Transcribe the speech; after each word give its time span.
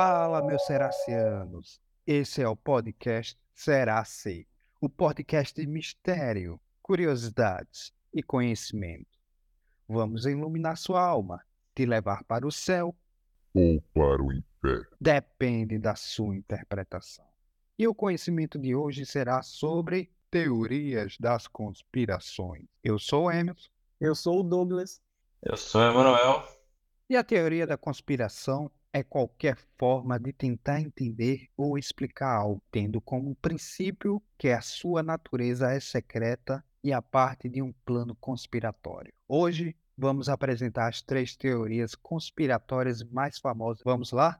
Fala, 0.00 0.40
meus 0.40 0.64
seracianos. 0.64 1.80
Esse 2.06 2.40
é 2.40 2.48
o 2.48 2.54
podcast 2.54 3.36
Seraci, 3.52 4.46
o 4.80 4.88
podcast 4.88 5.60
de 5.60 5.66
mistério, 5.66 6.60
curiosidades 6.80 7.92
e 8.14 8.22
conhecimento. 8.22 9.18
Vamos 9.88 10.24
iluminar 10.24 10.78
sua 10.78 11.02
alma, 11.02 11.44
te 11.74 11.84
levar 11.84 12.22
para 12.22 12.46
o 12.46 12.52
céu 12.52 12.94
ou 13.52 13.82
para 13.92 14.22
o 14.22 14.32
inferno. 14.32 14.86
Depende 15.00 15.80
da 15.80 15.96
sua 15.96 16.36
interpretação. 16.36 17.26
E 17.76 17.88
o 17.88 17.92
conhecimento 17.92 18.56
de 18.56 18.76
hoje 18.76 19.04
será 19.04 19.42
sobre 19.42 20.12
teorias 20.30 21.16
das 21.18 21.48
conspirações. 21.48 22.66
Eu 22.84 23.00
sou 23.00 23.24
o 23.24 23.30
Emerson. 23.32 23.68
Eu 24.00 24.14
sou 24.14 24.38
o 24.38 24.44
Douglas. 24.44 25.02
Eu 25.42 25.56
sou 25.56 25.80
o 25.80 25.90
Emanuel. 25.90 26.46
E 27.10 27.16
a 27.16 27.24
teoria 27.24 27.66
da 27.66 27.76
conspiração 27.76 28.70
é 28.92 29.02
qualquer 29.02 29.56
forma 29.78 30.18
de 30.18 30.32
tentar 30.32 30.80
entender 30.80 31.48
ou 31.56 31.78
explicar 31.78 32.34
algo, 32.34 32.62
tendo 32.70 33.00
como 33.00 33.34
princípio 33.36 34.22
que 34.36 34.48
a 34.48 34.60
sua 34.60 35.02
natureza 35.02 35.72
é 35.72 35.80
secreta 35.80 36.64
e 36.82 36.92
a 36.92 37.02
parte 37.02 37.48
de 37.48 37.60
um 37.60 37.72
plano 37.84 38.16
conspiratório. 38.16 39.12
Hoje 39.28 39.76
vamos 39.96 40.28
apresentar 40.28 40.88
as 40.88 41.02
três 41.02 41.36
teorias 41.36 41.94
conspiratórias 41.94 43.02
mais 43.02 43.38
famosas. 43.38 43.82
Vamos 43.84 44.12
lá? 44.12 44.38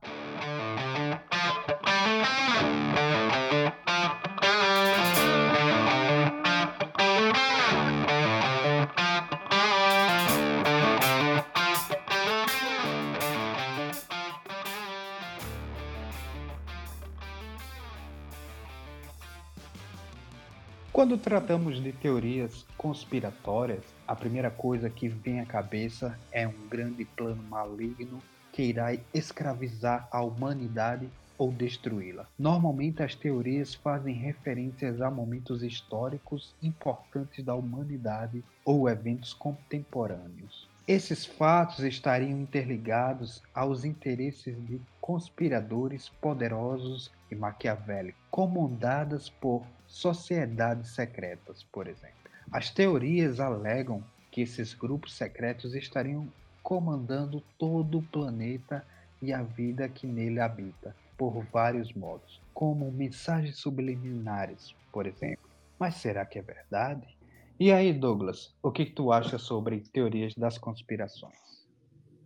Quando 21.09 21.23
tratamos 21.23 21.83
de 21.83 21.91
teorias 21.91 22.67
conspiratórias, 22.77 23.83
a 24.07 24.15
primeira 24.15 24.51
coisa 24.51 24.91
que 24.91 25.09
vem 25.09 25.41
à 25.41 25.47
cabeça 25.47 26.15
é 26.31 26.47
um 26.47 26.69
grande 26.69 27.07
plano 27.07 27.43
maligno 27.45 28.19
que 28.53 28.65
irá 28.65 28.93
escravizar 29.15 30.07
a 30.13 30.23
humanidade 30.23 31.09
ou 31.39 31.51
destruí-la. 31.51 32.29
Normalmente 32.39 33.03
as 33.03 33.15
teorias 33.15 33.75
fazem 33.75 34.17
referências 34.17 35.01
a 35.01 35.11
momentos 35.11 35.63
históricos 35.63 36.55
importantes 36.63 37.43
da 37.43 37.55
humanidade 37.55 38.45
ou 38.63 38.87
eventos 38.87 39.33
contemporâneos. 39.33 40.68
Esses 40.89 41.27
fatos 41.27 41.81
estariam 41.81 42.41
interligados 42.41 43.43
aos 43.55 43.85
interesses 43.85 44.57
de 44.65 44.81
conspiradores 45.03 46.09
poderosos 46.09 47.13
e 47.31 47.35
maquiavélicos, 47.35 48.19
comandadas 48.31 49.29
por 49.29 49.67
sociedades 49.87 50.89
secretas, 50.89 51.63
por 51.65 51.89
exemplo. 51.89 52.17
As 52.51 52.71
teorias 52.71 53.39
alegam 53.39 54.03
que 54.31 54.41
esses 54.41 54.73
grupos 54.73 55.13
secretos 55.13 55.75
estariam 55.75 56.27
comandando 56.63 57.43
todo 57.59 57.99
o 57.99 58.03
planeta 58.05 58.83
e 59.21 59.31
a 59.31 59.43
vida 59.43 59.91
que 59.91 60.07
nele 60.07 60.41
habita, 60.41 60.97
por 61.19 61.45
vários 61.53 61.93
modos, 61.93 62.41
como 62.55 62.91
mensagens 62.91 63.59
subliminares, 63.59 64.75
por 64.91 65.07
exemplo. 65.07 65.51
Mas 65.79 65.97
será 65.97 66.25
que 66.25 66.39
é 66.39 66.43
verdade? 66.43 67.18
E 67.61 67.73
aí, 67.73 67.93
Douglas, 67.93 68.55
o 68.63 68.71
que, 68.71 68.87
tu 68.87 69.11
acha 69.11 69.37
sobre 69.37 69.81
teorias 69.81 70.33
das 70.37 70.57
conspirações? 70.57 71.37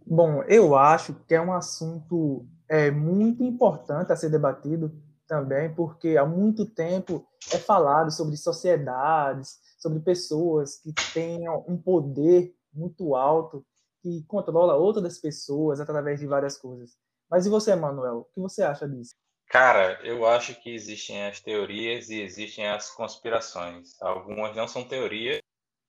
Bom, 0.07 0.43
eu 0.43 0.77
acho 0.77 1.15
que 1.27 1.35
é 1.35 1.41
um 1.41 1.55
assunto 1.55 2.45
é, 2.69 2.91
muito 2.91 3.43
importante 3.43 4.13
a 4.13 4.17
ser 4.17 4.29
debatido 4.29 4.93
também, 5.27 5.75
porque 5.75 6.19
há 6.19 6.27
muito 6.27 6.67
tempo 6.67 7.27
é 7.51 7.57
falado 7.57 8.11
sobre 8.11 8.37
sociedades, 8.37 9.59
sobre 9.79 10.01
pessoas 10.01 10.77
que 10.77 10.93
tenham 11.15 11.65
um 11.67 11.79
poder 11.79 12.55
muito 12.71 13.15
alto, 13.15 13.65
que 14.03 14.23
controla 14.25 14.77
outras 14.77 15.19
pessoas 15.19 15.81
através 15.81 16.21
de 16.21 16.27
várias 16.27 16.59
coisas. 16.59 16.91
Mas 17.31 17.47
e 17.47 17.49
você, 17.49 17.75
Manuel? 17.75 18.19
O 18.19 18.35
que 18.35 18.41
você 18.41 18.63
acha 18.63 18.87
disso? 18.87 19.15
Cara, 19.53 20.01
eu 20.03 20.27
acho 20.27 20.59
que 20.63 20.71
existem 20.71 21.27
as 21.27 21.39
teorias 21.39 22.09
e 22.09 22.23
existem 22.23 22.67
as 22.67 22.91
conspirações. 22.91 24.01
Algumas 24.01 24.57
não 24.57 24.67
são 24.67 24.83
teorias, 24.83 25.41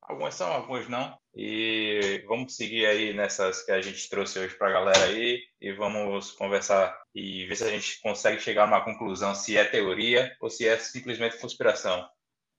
algumas 0.01 0.35
são, 0.35 0.51
algumas 0.51 0.89
não. 0.89 1.17
E 1.33 2.21
vamos 2.27 2.57
seguir 2.57 2.85
aí 2.85 3.13
nessas 3.13 3.63
que 3.63 3.71
a 3.71 3.79
gente 3.79 4.09
trouxe 4.09 4.37
hoje 4.37 4.53
para 4.57 4.67
a 4.67 4.73
galera 4.73 5.05
aí 5.05 5.39
e 5.61 5.71
vamos 5.71 6.31
conversar 6.31 6.93
e 7.15 7.45
ver 7.45 7.55
se 7.55 7.63
a 7.63 7.69
gente 7.69 8.01
consegue 8.01 8.41
chegar 8.41 8.63
a 8.63 8.67
uma 8.67 8.83
conclusão 8.83 9.33
se 9.33 9.55
é 9.55 9.63
teoria 9.63 10.35
ou 10.41 10.49
se 10.49 10.67
é 10.67 10.77
simplesmente 10.77 11.39
conspiração. 11.39 12.05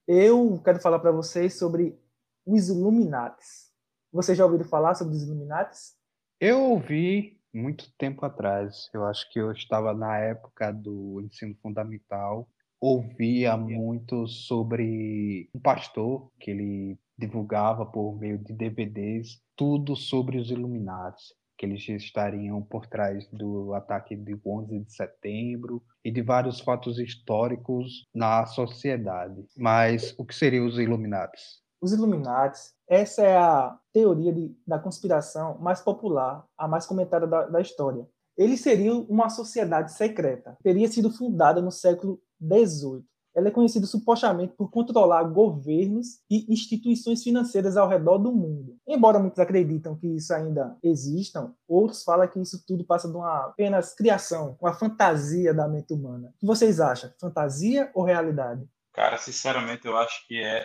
Eu 0.09 0.59
quero 0.65 0.81
falar 0.81 1.01
para 1.01 1.13
vocês 1.13 1.59
sobre 1.59 2.01
os 2.47 2.71
Illuminates. 2.71 3.71
Vocês 4.11 4.39
já 4.39 4.47
ouviram 4.47 4.65
falar 4.65 4.95
sobre 4.95 5.15
os 5.15 5.23
Illuminates? 5.23 5.99
Eu 6.41 6.63
ouvi 6.63 7.39
muito 7.55 7.91
tempo 7.97 8.27
atrás. 8.27 8.91
Eu 8.93 9.05
acho 9.07 9.31
que 9.31 9.39
eu 9.39 9.53
estava 9.53 9.95
na 9.95 10.19
época 10.19 10.73
do 10.73 11.21
ensino 11.23 11.55
fundamental. 11.63 12.49
Ouvia 12.81 13.57
muito 13.57 14.27
sobre 14.27 15.49
um 15.55 15.61
pastor 15.61 16.31
que 16.41 16.51
ele 16.51 16.99
divulgava 17.17 17.87
por 17.87 18.19
meio 18.19 18.39
de 18.39 18.53
DVDs 18.53 19.41
tudo 19.57 19.95
sobre 19.95 20.37
os 20.37 20.51
Illuminati, 20.51 21.23
que 21.57 21.65
eles 21.65 21.89
estariam 21.89 22.61
por 22.61 22.87
trás 22.87 23.27
do 23.31 23.73
ataque 23.73 24.17
de 24.17 24.37
11 24.45 24.81
de 24.81 24.93
setembro 24.93 25.83
e 26.05 26.11
de 26.11 26.21
vários 26.21 26.61
fatos 26.61 26.99
históricos 26.99 28.07
na 28.13 28.45
sociedade. 28.47 29.47
Mas 29.57 30.15
o 30.19 30.25
que 30.25 30.35
seriam 30.35 30.67
os 30.67 30.79
Illuminati? 30.79 31.64
Os 31.81 31.93
Illuminati 31.93 32.75
essa 32.87 33.23
é 33.23 33.37
a 33.37 33.79
teoria 33.93 34.33
de, 34.33 34.55
da 34.67 34.79
conspiração 34.79 35.59
mais 35.59 35.81
popular, 35.81 36.47
a 36.57 36.69
mais 36.69 36.87
comentada 36.87 37.27
da, 37.27 37.47
da 37.47 37.61
história. 37.61 38.07
Eles 38.37 38.61
seriam 38.61 39.03
uma 39.09 39.31
sociedade 39.31 39.93
secreta. 39.93 40.59
Teria 40.63 40.89
sido 40.89 41.11
fundada 41.11 41.63
no 41.63 41.71
século 41.71 42.21
XVIII. 42.43 43.05
Ela 43.35 43.49
é 43.49 43.51
conhecida 43.51 43.87
supostamente 43.87 44.53
por 44.53 44.71
controlar 44.71 45.25
governos 45.25 46.21
e 46.31 46.53
instituições 46.53 47.23
financeiras 47.23 47.77
ao 47.77 47.89
redor 47.89 48.19
do 48.19 48.33
mundo. 48.33 48.77
Embora 48.87 49.19
muitos 49.19 49.41
acreditam 49.41 49.97
que 49.97 50.07
isso 50.07 50.33
ainda 50.33 50.77
existam, 50.83 51.53
outros 51.67 52.05
falam 52.05 52.29
que 52.29 52.41
isso 52.41 52.63
tudo 52.65 52.85
passa 52.85 53.09
de 53.09 53.17
uma 53.17 53.47
apenas 53.47 53.93
criação, 53.93 54.57
uma 54.61 54.73
fantasia 54.73 55.53
da 55.53 55.67
mente 55.67 55.93
humana. 55.93 56.29
O 56.37 56.39
que 56.39 56.47
vocês 56.47 56.81
acham? 56.81 57.11
Fantasia 57.19 57.91
ou 57.93 58.05
realidade? 58.05 58.69
Cara, 58.95 59.19
sinceramente, 59.19 59.87
eu 59.87 59.97
acho 59.97 60.25
que 60.29 60.41
é 60.41 60.65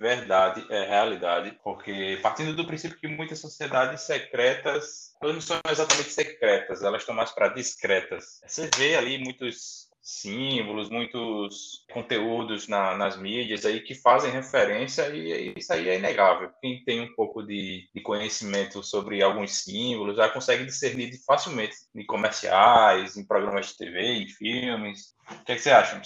verdade, 0.00 0.64
é 0.70 0.86
realidade, 0.86 1.58
porque 1.62 2.18
partindo 2.22 2.56
do 2.56 2.66
princípio 2.66 2.98
que 2.98 3.06
muitas 3.06 3.38
sociedades 3.38 4.00
secretas, 4.00 5.14
elas 5.20 5.34
não 5.34 5.40
são 5.42 5.60
exatamente 5.70 6.10
secretas, 6.10 6.82
elas 6.82 7.02
estão 7.02 7.14
mais 7.14 7.32
para 7.32 7.48
discretas. 7.48 8.40
Você 8.46 8.70
vê 8.78 8.96
ali 8.96 9.18
muitos 9.18 9.90
símbolos, 10.00 10.88
muitos 10.88 11.84
conteúdos 11.92 12.66
na, 12.66 12.96
nas 12.96 13.18
mídias 13.18 13.66
aí 13.66 13.80
que 13.80 13.94
fazem 13.94 14.30
referência 14.30 15.08
e 15.14 15.52
isso 15.58 15.70
aí 15.70 15.90
é 15.90 15.98
inegável. 15.98 16.50
Quem 16.62 16.82
tem 16.82 17.02
um 17.02 17.14
pouco 17.14 17.42
de, 17.42 17.90
de 17.94 18.00
conhecimento 18.00 18.82
sobre 18.82 19.22
alguns 19.22 19.50
símbolos 19.50 20.16
já 20.16 20.30
consegue 20.30 20.64
discernir 20.64 21.12
facilmente 21.26 21.74
em 21.94 22.06
comerciais, 22.06 23.18
em 23.18 23.26
programas 23.26 23.66
de 23.66 23.76
TV, 23.76 24.00
em 24.00 24.28
filmes. 24.28 25.14
O 25.30 25.44
que, 25.44 25.52
é 25.52 25.54
que 25.56 25.60
você 25.60 25.70
acha? 25.72 26.00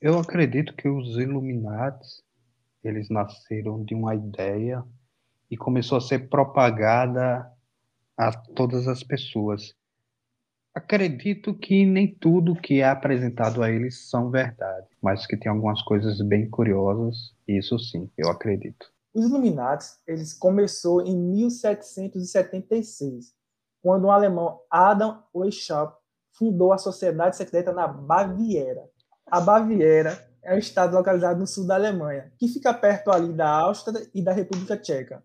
Eu 0.00 0.16
acredito 0.16 0.76
que 0.76 0.88
os 0.88 1.18
Illuminati 1.18 2.22
eles 2.84 3.10
nasceram 3.10 3.82
de 3.82 3.96
uma 3.96 4.14
ideia 4.14 4.84
e 5.50 5.56
começou 5.56 5.98
a 5.98 6.00
ser 6.00 6.28
propagada 6.28 7.52
a 8.16 8.30
todas 8.54 8.86
as 8.86 9.02
pessoas. 9.02 9.74
Acredito 10.72 11.52
que 11.52 11.84
nem 11.84 12.14
tudo 12.14 12.54
que 12.54 12.80
é 12.80 12.88
apresentado 12.88 13.60
a 13.60 13.72
eles 13.72 14.08
são 14.08 14.30
verdade, 14.30 14.86
mas 15.02 15.26
que 15.26 15.36
tem 15.36 15.50
algumas 15.50 15.82
coisas 15.82 16.22
bem 16.22 16.48
curiosas, 16.48 17.34
isso 17.48 17.76
sim, 17.80 18.08
eu 18.16 18.30
acredito. 18.30 18.92
Os 19.12 19.24
Illuminati, 19.24 19.86
eles 20.06 20.32
começou 20.32 21.04
em 21.04 21.16
1776, 21.16 23.34
quando 23.82 24.04
o 24.04 24.12
alemão 24.12 24.60
Adam 24.70 25.24
Weishaupt 25.34 25.98
fundou 26.30 26.72
a 26.72 26.78
Sociedade 26.78 27.36
Secreta 27.36 27.72
na 27.72 27.88
Baviera. 27.88 28.88
A 29.30 29.40
Baviera 29.42 30.26
é 30.42 30.54
um 30.54 30.58
estado 30.58 30.96
localizado 30.96 31.38
no 31.38 31.46
sul 31.46 31.66
da 31.66 31.74
Alemanha, 31.74 32.32
que 32.38 32.48
fica 32.48 32.72
perto 32.72 33.10
ali 33.10 33.30
da 33.30 33.46
Áustria 33.46 34.08
e 34.14 34.22
da 34.22 34.32
República 34.32 34.74
Tcheca. 34.74 35.22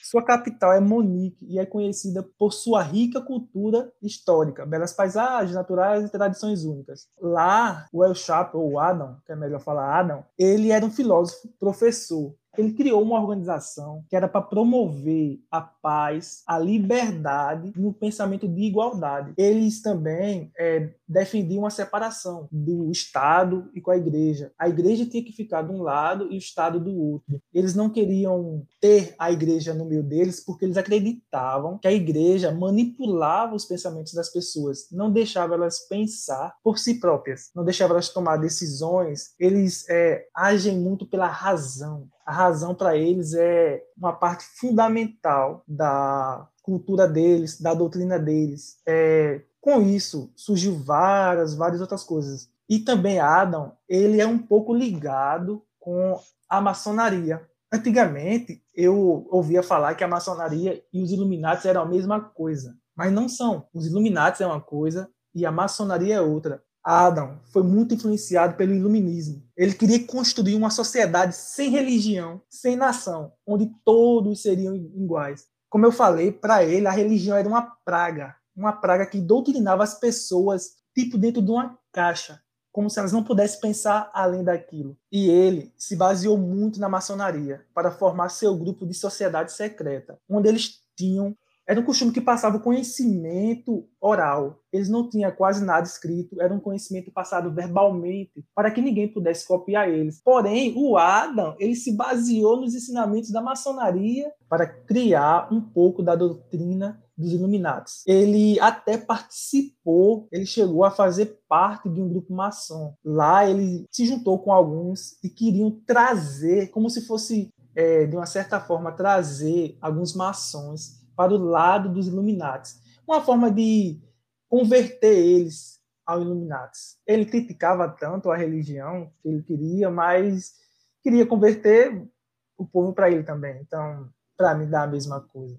Sua 0.00 0.24
capital 0.24 0.72
é 0.72 0.80
Munique 0.80 1.44
e 1.48 1.58
é 1.58 1.66
conhecida 1.66 2.24
por 2.38 2.52
sua 2.52 2.82
rica 2.82 3.20
cultura 3.20 3.92
histórica, 4.00 4.64
belas 4.64 4.92
paisagens 4.92 5.54
naturais 5.54 6.04
e 6.04 6.08
tradições 6.08 6.64
únicas. 6.64 7.08
Lá, 7.20 7.86
o 7.92 8.04
El 8.04 8.14
Chapo, 8.14 8.58
ou 8.58 8.78
Adam, 8.78 9.16
que 9.26 9.32
é 9.32 9.36
melhor 9.36 9.60
falar 9.60 9.98
Adam, 9.98 10.24
ele 10.38 10.70
era 10.70 10.86
um 10.86 10.90
filósofo, 10.90 11.48
professor. 11.58 12.34
Ele 12.56 12.72
criou 12.72 13.02
uma 13.02 13.20
organização 13.20 14.04
que 14.08 14.16
era 14.16 14.28
para 14.28 14.42
promover 14.42 15.40
a 15.50 15.60
paz, 15.60 16.42
a 16.46 16.58
liberdade 16.58 17.72
e 17.76 17.84
o 17.84 17.92
pensamento 17.92 18.48
de 18.48 18.62
igualdade. 18.62 19.32
Eles 19.36 19.82
também 19.82 20.50
é, 20.58 20.90
defendiam 21.08 21.64
a 21.66 21.70
separação 21.70 22.48
do 22.50 22.90
Estado 22.90 23.70
e 23.74 23.80
com 23.80 23.90
a 23.90 23.96
igreja. 23.96 24.52
A 24.58 24.68
igreja 24.68 25.06
tinha 25.06 25.24
que 25.24 25.32
ficar 25.32 25.62
de 25.62 25.72
um 25.72 25.82
lado 25.82 26.28
e 26.30 26.34
o 26.34 26.38
Estado 26.38 26.80
do 26.80 26.96
outro. 26.96 27.40
Eles 27.52 27.74
não 27.74 27.88
queriam 27.88 28.62
ter 28.80 29.14
a 29.18 29.30
igreja 29.30 29.72
no 29.74 29.84
meio 29.84 30.02
deles 30.02 30.44
porque 30.44 30.64
eles 30.64 30.76
acreditavam 30.76 31.78
que 31.78 31.88
a 31.88 31.92
igreja 31.92 32.52
manipulava 32.52 33.54
os 33.54 33.64
pensamentos 33.64 34.12
das 34.12 34.30
pessoas, 34.30 34.86
não 34.90 35.10
deixava 35.10 35.54
elas 35.54 35.80
pensar 35.88 36.54
por 36.62 36.78
si 36.78 37.00
próprias, 37.00 37.50
não 37.54 37.64
deixava 37.64 37.94
elas 37.94 38.08
tomar 38.08 38.36
decisões. 38.36 39.34
Eles 39.38 39.88
é, 39.88 40.26
agem 40.34 40.78
muito 40.78 41.06
pela 41.06 41.26
razão. 41.26 42.08
A 42.30 42.32
razão 42.32 42.76
para 42.76 42.96
eles 42.96 43.34
é 43.34 43.82
uma 43.98 44.12
parte 44.12 44.44
fundamental 44.44 45.64
da 45.66 46.48
cultura 46.62 47.08
deles, 47.08 47.60
da 47.60 47.74
doutrina 47.74 48.20
deles. 48.20 48.80
É, 48.86 49.42
com 49.60 49.82
isso 49.82 50.32
surgiu 50.36 50.78
várias, 50.78 51.56
várias 51.56 51.80
outras 51.80 52.04
coisas. 52.04 52.48
E 52.68 52.78
também 52.78 53.18
Adam, 53.18 53.72
ele 53.88 54.20
é 54.20 54.26
um 54.28 54.38
pouco 54.38 54.72
ligado 54.72 55.60
com 55.80 56.20
a 56.48 56.60
maçonaria. 56.60 57.44
Antigamente, 57.72 58.62
eu 58.76 59.26
ouvia 59.28 59.60
falar 59.60 59.96
que 59.96 60.04
a 60.04 60.08
maçonaria 60.08 60.80
e 60.92 61.02
os 61.02 61.10
Illuminati 61.10 61.66
eram 61.66 61.82
a 61.82 61.86
mesma 61.86 62.20
coisa, 62.20 62.76
mas 62.94 63.12
não 63.12 63.28
são. 63.28 63.66
Os 63.74 63.88
Illuminati 63.88 64.40
é 64.40 64.46
uma 64.46 64.60
coisa 64.60 65.10
e 65.34 65.44
a 65.44 65.50
maçonaria 65.50 66.14
é 66.14 66.20
outra. 66.20 66.62
Adam 66.82 67.38
foi 67.52 67.62
muito 67.62 67.94
influenciado 67.94 68.56
pelo 68.56 68.74
iluminismo. 68.74 69.42
Ele 69.56 69.74
queria 69.74 70.06
construir 70.06 70.54
uma 70.54 70.70
sociedade 70.70 71.34
sem 71.36 71.70
religião, 71.70 72.40
sem 72.48 72.76
nação, 72.76 73.32
onde 73.46 73.70
todos 73.84 74.42
seriam 74.42 74.74
iguais. 74.74 75.46
Como 75.68 75.86
eu 75.86 75.92
falei, 75.92 76.32
para 76.32 76.64
ele 76.64 76.86
a 76.86 76.90
religião 76.90 77.36
era 77.36 77.48
uma 77.48 77.62
praga, 77.84 78.34
uma 78.56 78.72
praga 78.72 79.06
que 79.06 79.20
doutrinava 79.20 79.84
as 79.84 79.98
pessoas 79.98 80.80
tipo 80.94 81.16
dentro 81.16 81.40
de 81.40 81.50
uma 81.50 81.78
caixa, 81.92 82.40
como 82.72 82.90
se 82.90 82.98
elas 82.98 83.12
não 83.12 83.22
pudessem 83.22 83.60
pensar 83.60 84.10
além 84.12 84.42
daquilo. 84.42 84.96
E 85.12 85.28
ele 85.28 85.72
se 85.76 85.94
baseou 85.94 86.36
muito 86.36 86.80
na 86.80 86.88
maçonaria 86.88 87.64
para 87.74 87.90
formar 87.90 88.28
seu 88.30 88.56
grupo 88.56 88.86
de 88.86 88.94
sociedade 88.94 89.52
secreta, 89.52 90.18
onde 90.28 90.48
eles 90.48 90.80
tinham 90.96 91.36
era 91.70 91.78
um 91.78 91.84
costume 91.84 92.10
que 92.10 92.20
passava 92.20 92.56
o 92.56 92.62
conhecimento 92.62 93.86
oral. 94.00 94.58
Eles 94.72 94.88
não 94.88 95.08
tinham 95.08 95.30
quase 95.30 95.64
nada 95.64 95.86
escrito, 95.86 96.42
era 96.42 96.52
um 96.52 96.58
conhecimento 96.58 97.12
passado 97.12 97.48
verbalmente, 97.54 98.44
para 98.52 98.72
que 98.72 98.80
ninguém 98.80 99.06
pudesse 99.06 99.46
copiar 99.46 99.88
eles. 99.88 100.20
Porém, 100.20 100.74
o 100.76 100.98
Adam, 100.98 101.54
ele 101.60 101.76
se 101.76 101.96
baseou 101.96 102.60
nos 102.60 102.74
ensinamentos 102.74 103.30
da 103.30 103.40
maçonaria 103.40 104.32
para 104.48 104.66
criar 104.66 105.46
um 105.52 105.60
pouco 105.60 106.02
da 106.02 106.16
doutrina 106.16 107.00
dos 107.16 107.32
Illuminatis. 107.32 108.02
Ele 108.04 108.58
até 108.58 108.98
participou, 108.98 110.26
ele 110.32 110.46
chegou 110.46 110.82
a 110.82 110.90
fazer 110.90 111.38
parte 111.48 111.88
de 111.88 112.02
um 112.02 112.08
grupo 112.08 112.34
maçom. 112.34 112.94
Lá 113.04 113.48
ele 113.48 113.86
se 113.92 114.04
juntou 114.06 114.40
com 114.40 114.52
alguns 114.52 115.22
e 115.22 115.28
queriam 115.28 115.70
trazer, 115.86 116.70
como 116.70 116.90
se 116.90 117.06
fosse, 117.06 117.48
é, 117.76 118.06
de 118.06 118.16
uma 118.16 118.26
certa 118.26 118.58
forma, 118.58 118.90
trazer 118.90 119.78
alguns 119.80 120.16
maçons 120.16 120.99
para 121.20 121.34
o 121.34 121.36
lado 121.36 121.90
dos 121.90 122.08
Illuminati. 122.08 122.72
Uma 123.06 123.20
forma 123.20 123.50
de 123.50 124.00
converter 124.48 125.18
eles 125.18 125.78
ao 126.06 126.22
Illuminati. 126.22 126.96
Ele 127.06 127.26
criticava 127.26 127.86
tanto 127.90 128.30
a 128.30 128.36
religião 128.38 129.12
que 129.20 129.28
ele 129.28 129.42
queria, 129.42 129.90
mas 129.90 130.54
queria 131.02 131.26
converter 131.26 132.08
o 132.56 132.64
povo 132.66 132.94
para 132.94 133.10
ele 133.10 133.22
também. 133.22 133.60
Então, 133.60 134.08
para 134.34 134.54
mim, 134.54 134.66
dá 134.66 134.84
a 134.84 134.86
mesma 134.86 135.20
coisa. 135.20 135.58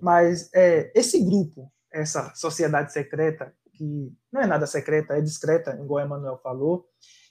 Mas 0.00 0.48
é, 0.54 0.90
esse 0.94 1.22
grupo, 1.22 1.70
essa 1.92 2.34
sociedade 2.34 2.90
secreta, 2.90 3.52
que 3.74 4.10
não 4.32 4.40
é 4.40 4.46
nada 4.46 4.66
secreta, 4.66 5.18
é 5.18 5.20
discreta, 5.20 5.78
igual 5.82 6.02
Emmanuel 6.02 6.40
falou, 6.42 6.88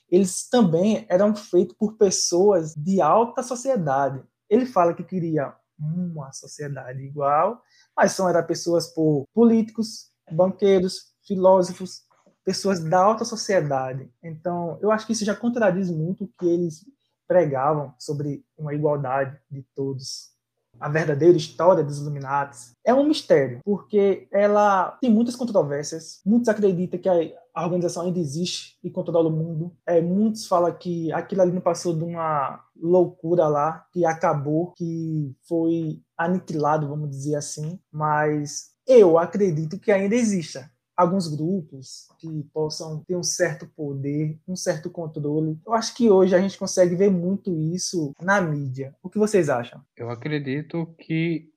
eles 0.08 0.48
também 0.48 1.06
eram 1.08 1.34
feitos 1.34 1.74
por 1.76 1.96
pessoas 1.96 2.72
de 2.72 3.00
alta 3.00 3.42
sociedade. 3.42 4.22
Ele 4.48 4.64
fala 4.64 4.94
que 4.94 5.02
queria 5.02 5.52
uma 5.78 6.32
sociedade 6.32 7.00
igual, 7.02 7.62
mas 7.96 8.12
são 8.12 8.28
eram 8.28 8.44
pessoas 8.46 8.86
por 8.92 9.26
políticos, 9.32 10.10
banqueiros, 10.30 11.14
filósofos, 11.26 12.02
pessoas 12.44 12.82
da 12.82 12.98
alta 13.02 13.24
sociedade. 13.24 14.10
Então, 14.22 14.78
eu 14.82 14.90
acho 14.90 15.06
que 15.06 15.12
isso 15.12 15.24
já 15.24 15.34
contradiz 15.34 15.90
muito 15.90 16.24
o 16.24 16.28
que 16.38 16.46
eles 16.46 16.84
pregavam 17.26 17.94
sobre 17.98 18.44
uma 18.56 18.74
igualdade 18.74 19.38
de 19.50 19.62
todos. 19.74 20.33
A 20.80 20.88
verdadeira 20.88 21.36
história 21.36 21.82
dos 21.82 21.98
Illuminati 21.98 22.72
é 22.84 22.92
um 22.92 23.06
mistério, 23.06 23.60
porque 23.64 24.28
ela 24.32 24.98
tem 25.00 25.10
muitas 25.10 25.36
controvérsias. 25.36 26.20
Muitos 26.24 26.48
acreditam 26.48 27.00
que 27.00 27.08
a 27.08 27.64
organização 27.64 28.04
ainda 28.04 28.18
existe 28.18 28.76
e 28.82 28.90
controla 28.90 29.28
o 29.28 29.32
mundo. 29.32 29.72
É, 29.86 30.00
muitos 30.00 30.46
falam 30.46 30.72
que 30.72 31.12
aquilo 31.12 31.42
ali 31.42 31.52
não 31.52 31.60
passou 31.60 31.96
de 31.96 32.04
uma 32.04 32.60
loucura 32.76 33.46
lá, 33.46 33.86
que 33.92 34.04
acabou, 34.04 34.72
que 34.72 35.34
foi 35.48 36.02
aniquilado, 36.18 36.88
vamos 36.88 37.10
dizer 37.10 37.36
assim. 37.36 37.78
Mas 37.92 38.74
eu 38.86 39.18
acredito 39.18 39.78
que 39.78 39.92
ainda 39.92 40.14
exista 40.14 40.70
alguns 40.96 41.28
grupos 41.28 42.08
que 42.18 42.44
possam 42.52 43.02
ter 43.04 43.16
um 43.16 43.22
certo 43.22 43.66
poder, 43.76 44.38
um 44.46 44.56
certo 44.56 44.90
controle. 44.90 45.58
Eu 45.66 45.74
acho 45.74 45.94
que 45.94 46.10
hoje 46.10 46.34
a 46.34 46.40
gente 46.40 46.58
consegue 46.58 46.94
ver 46.94 47.10
muito 47.10 47.58
isso 47.58 48.12
na 48.20 48.40
mídia. 48.40 48.94
O 49.02 49.10
que 49.10 49.18
vocês 49.18 49.48
acham? 49.48 49.80
Eu 49.96 50.10
acredito 50.10 50.94
que 50.98 51.52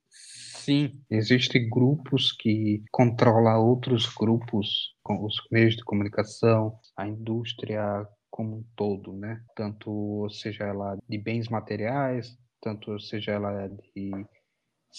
Sim, 0.67 1.01
existem 1.09 1.69
grupos 1.69 2.33
que 2.33 2.83
controlam 2.91 3.65
outros 3.65 4.05
grupos, 4.13 4.93
os 5.09 5.35
meios 5.49 5.77
de 5.77 5.83
comunicação, 5.85 6.77
a 6.97 7.07
indústria 7.07 8.05
como 8.29 8.57
um 8.57 8.65
todo, 8.75 9.13
né? 9.13 9.41
Tanto 9.56 10.27
seja 10.29 10.65
ela 10.65 10.97
de 11.07 11.17
bens 11.17 11.47
materiais, 11.47 12.37
tanto 12.61 12.99
seja 12.99 13.31
ela 13.31 13.69
de 13.69 14.11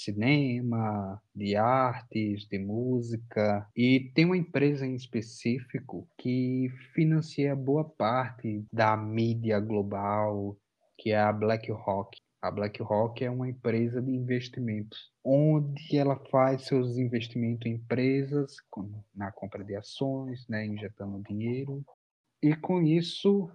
cinema, 0.04 1.20
de 1.34 1.56
artes, 1.56 2.46
de 2.48 2.58
música. 2.58 3.66
E 3.76 4.10
tem 4.14 4.24
uma 4.24 4.36
empresa 4.36 4.86
em 4.86 4.94
específico 4.94 6.08
que 6.18 6.68
financia 6.94 7.54
boa 7.54 7.84
parte 7.84 8.64
da 8.72 8.96
mídia 8.96 9.60
global, 9.60 10.56
que 10.96 11.10
é 11.10 11.18
a 11.18 11.32
BlackRock. 11.32 12.18
A 12.40 12.50
BlackRock 12.50 13.24
é 13.24 13.30
uma 13.30 13.48
empresa 13.48 14.00
de 14.00 14.12
investimentos, 14.12 15.10
onde 15.24 15.96
ela 15.96 16.16
faz 16.30 16.62
seus 16.66 16.96
investimentos 16.96 17.66
em 17.66 17.74
empresas, 17.74 18.56
na 19.14 19.32
compra 19.32 19.64
de 19.64 19.74
ações, 19.74 20.46
né, 20.48 20.64
injetando 20.64 21.20
dinheiro, 21.28 21.84
e 22.40 22.54
com 22.54 22.80
isso 22.80 23.50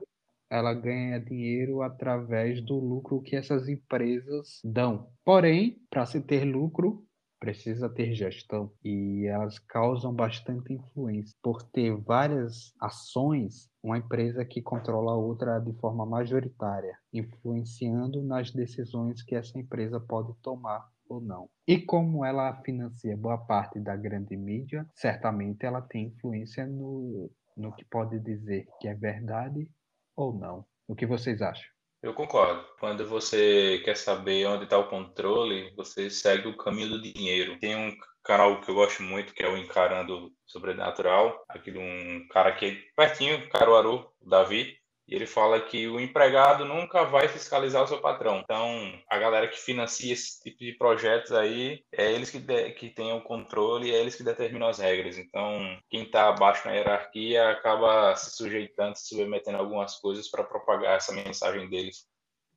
ela 0.53 0.71
ganha 0.71 1.19
dinheiro 1.19 1.81
através 1.81 2.61
do 2.63 2.75
lucro 2.75 3.21
que 3.23 3.35
essas 3.35 3.67
empresas 3.67 4.61
dão. 4.63 5.09
Porém, 5.25 5.81
para 5.89 6.05
se 6.05 6.21
ter 6.21 6.45
lucro, 6.45 7.03
precisa 7.39 7.89
ter 7.89 8.13
gestão 8.13 8.71
e 8.85 9.25
elas 9.25 9.57
causam 9.57 10.13
bastante 10.13 10.71
influência 10.71 11.35
por 11.41 11.63
ter 11.63 11.93
várias 11.97 12.71
ações, 12.79 13.67
uma 13.81 13.97
empresa 13.97 14.45
que 14.45 14.61
controla 14.61 15.13
a 15.13 15.17
outra 15.17 15.59
de 15.59 15.73
forma 15.73 16.05
majoritária, 16.05 16.95
influenciando 17.11 18.21
nas 18.21 18.51
decisões 18.51 19.23
que 19.23 19.35
essa 19.35 19.57
empresa 19.57 19.99
pode 19.99 20.33
tomar 20.35 20.87
ou 21.09 21.19
não. 21.19 21.49
E 21.67 21.79
como 21.79 22.23
ela 22.23 22.61
financia 22.61 23.17
boa 23.17 23.39
parte 23.39 23.79
da 23.79 23.95
grande 23.95 24.37
mídia, 24.37 24.87
certamente 24.95 25.65
ela 25.65 25.81
tem 25.81 26.05
influência 26.05 26.65
no, 26.67 27.29
no 27.57 27.73
que 27.73 27.83
pode 27.85 28.19
dizer 28.19 28.67
que 28.79 28.87
é 28.87 28.93
verdade 28.93 29.67
ou 30.15 30.33
não. 30.33 30.65
O 30.87 30.95
que 30.95 31.05
vocês 31.05 31.41
acham? 31.41 31.65
Eu 32.01 32.13
concordo. 32.13 32.65
Quando 32.79 33.07
você 33.07 33.81
quer 33.85 33.95
saber 33.95 34.45
onde 34.45 34.65
está 34.65 34.77
o 34.77 34.89
controle, 34.89 35.73
você 35.75 36.09
segue 36.09 36.49
o 36.49 36.57
caminho 36.57 36.89
do 36.89 37.01
dinheiro. 37.01 37.57
Tem 37.59 37.75
um 37.75 37.95
canal 38.21 38.59
que 38.59 38.69
eu 38.69 38.75
gosto 38.75 39.01
muito, 39.01 39.33
que 39.33 39.41
é 39.41 39.49
o 39.49 39.57
Encarando 39.57 40.29
Sobrenatural. 40.45 41.45
Aquele 41.47 41.79
um 41.79 42.27
cara 42.27 42.51
que 42.51 42.65
é 42.65 42.77
pertinho, 42.95 43.49
Caruaru, 43.49 44.05
Davi. 44.21 44.77
E 45.07 45.15
ele 45.15 45.27
fala 45.27 45.59
que 45.59 45.87
o 45.87 45.99
empregado 45.99 46.63
nunca 46.63 47.03
vai 47.03 47.27
fiscalizar 47.27 47.83
o 47.83 47.87
seu 47.87 47.99
patrão. 47.99 48.39
Então, 48.39 48.67
a 49.09 49.17
galera 49.19 49.47
que 49.47 49.59
financia 49.59 50.13
esse 50.13 50.41
tipo 50.41 50.59
de 50.59 50.77
projetos 50.77 51.31
aí, 51.33 51.83
é 51.91 52.11
eles 52.11 52.29
que, 52.29 52.39
de, 52.39 52.71
que 52.71 52.89
têm 52.89 53.11
o 53.13 53.23
controle 53.23 53.91
é 53.91 53.99
eles 53.99 54.15
que 54.15 54.23
determinam 54.23 54.67
as 54.67 54.79
regras. 54.79 55.17
Então, 55.17 55.59
quem 55.89 56.03
está 56.03 56.29
abaixo 56.29 56.67
na 56.67 56.73
hierarquia 56.73 57.49
acaba 57.49 58.15
se 58.15 58.31
sujeitando, 58.31 58.95
se 58.95 59.09
submetendo 59.09 59.57
a 59.57 59.59
algumas 59.59 59.99
coisas 59.99 60.29
para 60.29 60.43
propagar 60.43 60.97
essa 60.97 61.11
mensagem 61.11 61.69
deles. 61.69 62.07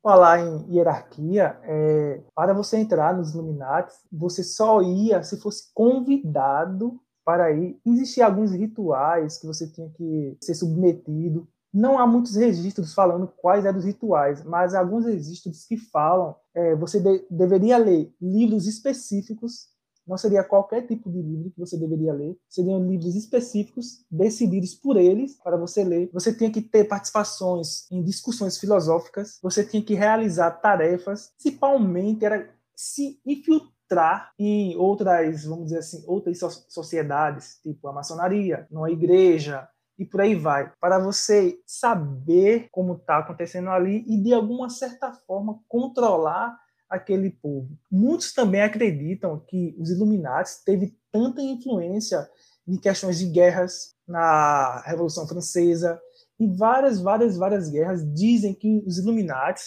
Falar 0.01 0.39
em 0.39 0.73
hierarquia, 0.73 1.59
é, 1.65 2.23
para 2.33 2.55
você 2.55 2.77
entrar 2.77 3.17
nos 3.17 3.35
Illuminati, 3.35 3.93
você 4.13 4.45
só 4.45 4.81
ia 4.81 5.21
se 5.25 5.41
fosse 5.41 5.69
convidado 5.75 7.01
para 7.25 7.51
ir. 7.51 7.77
Existiam 7.85 8.29
alguns 8.29 8.53
rituais 8.53 9.37
que 9.37 9.49
você 9.49 9.69
tinha 9.69 9.91
que 9.91 10.37
ser 10.41 10.55
submetido 10.55 11.49
Não 11.77 11.99
há 11.99 12.07
muitos 12.07 12.37
registros 12.37 12.95
falando 12.95 13.31
quais 13.37 13.67
eram 13.67 13.79
os 13.79 13.85
rituais, 13.85 14.43
mas 14.43 14.75
alguns 14.75 15.05
registros 15.05 15.67
que 15.67 15.77
falam 15.77 16.35
é, 16.55 16.75
você 16.75 16.99
de, 16.99 17.27
deveria 17.31 17.77
ler 17.77 18.11
livros 18.19 18.67
específicos. 18.67 19.69
Não 20.07 20.17
seria 20.17 20.43
qualquer 20.43 20.87
tipo 20.87 21.11
de 21.11 21.21
livro 21.21 21.51
que 21.51 21.61
você 21.61 21.77
deveria 21.77 22.15
ler, 22.15 22.35
seriam 22.49 22.83
livros 22.83 23.15
específicos, 23.15 24.07
decididos 24.11 24.75
por 24.75 24.97
eles 24.97 25.35
para 25.35 25.59
você 25.59 25.85
ler. 25.85 26.09
Você 26.15 26.33
tinha 26.33 26.51
que 26.51 26.63
ter 26.63 26.85
participações 26.85 27.87
em 27.91 28.03
discussões 28.03 28.57
filosóficas, 28.57 29.39
você 29.43 29.63
tinha 29.63 29.83
que 29.83 29.95
realizar 29.95 30.53
tarefas, 30.53 31.33
principalmente 31.37 32.25
era 32.25 32.49
se 32.75 33.21
infiltrar 33.27 34.33
em 34.39 34.75
outras, 34.77 35.45
vamos 35.45 35.67
dizer 35.67 35.81
assim, 35.81 36.03
outras 36.07 36.39
sociedades, 36.69 37.59
tipo 37.63 37.87
a 37.87 37.93
maçonaria, 37.93 38.67
numa 38.71 38.91
igreja, 38.91 39.69
e 39.99 40.05
por 40.05 40.21
aí 40.21 40.35
vai, 40.35 40.73
para 40.81 40.99
você 40.99 41.59
saber 41.67 42.69
como 42.71 42.95
está 42.95 43.19
acontecendo 43.19 43.71
ali 43.71 44.05
e 44.07 44.23
de 44.23 44.33
alguma 44.33 44.69
certa 44.69 45.13
forma 45.13 45.61
controlar 45.69 46.59
aquele 46.89 47.31
povo. 47.31 47.77
Muitos 47.91 48.33
também 48.33 48.63
acreditam 48.63 49.43
que 49.49 49.75
os 49.79 49.91
Illuminati 49.91 50.51
teve 50.65 50.97
tanta 51.11 51.41
influência 51.41 52.29
em 52.67 52.77
questões 52.77 53.19
de 53.19 53.27
guerras 53.27 53.95
na 54.07 54.83
Revolução 54.87 55.27
Francesa 55.27 56.01
e 56.39 56.47
várias, 56.47 57.01
várias, 57.01 57.37
várias 57.37 57.71
guerras 57.71 58.05
dizem 58.15 58.55
que 58.55 58.83
os 58.87 58.99
Illuminati 58.99 59.63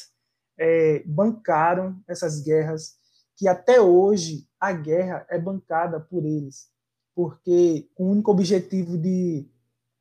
é, 0.57 1.03
bancaram 1.05 1.99
essas 2.07 2.41
guerras, 2.41 2.95
que 3.35 3.47
até 3.47 3.81
hoje 3.81 4.47
a 4.59 4.71
guerra 4.71 5.25
é 5.29 5.39
bancada 5.39 5.99
por 5.99 6.25
eles, 6.25 6.67
porque 7.15 7.89
o 7.97 8.05
único 8.05 8.31
objetivo 8.31 8.97
de 8.97 9.49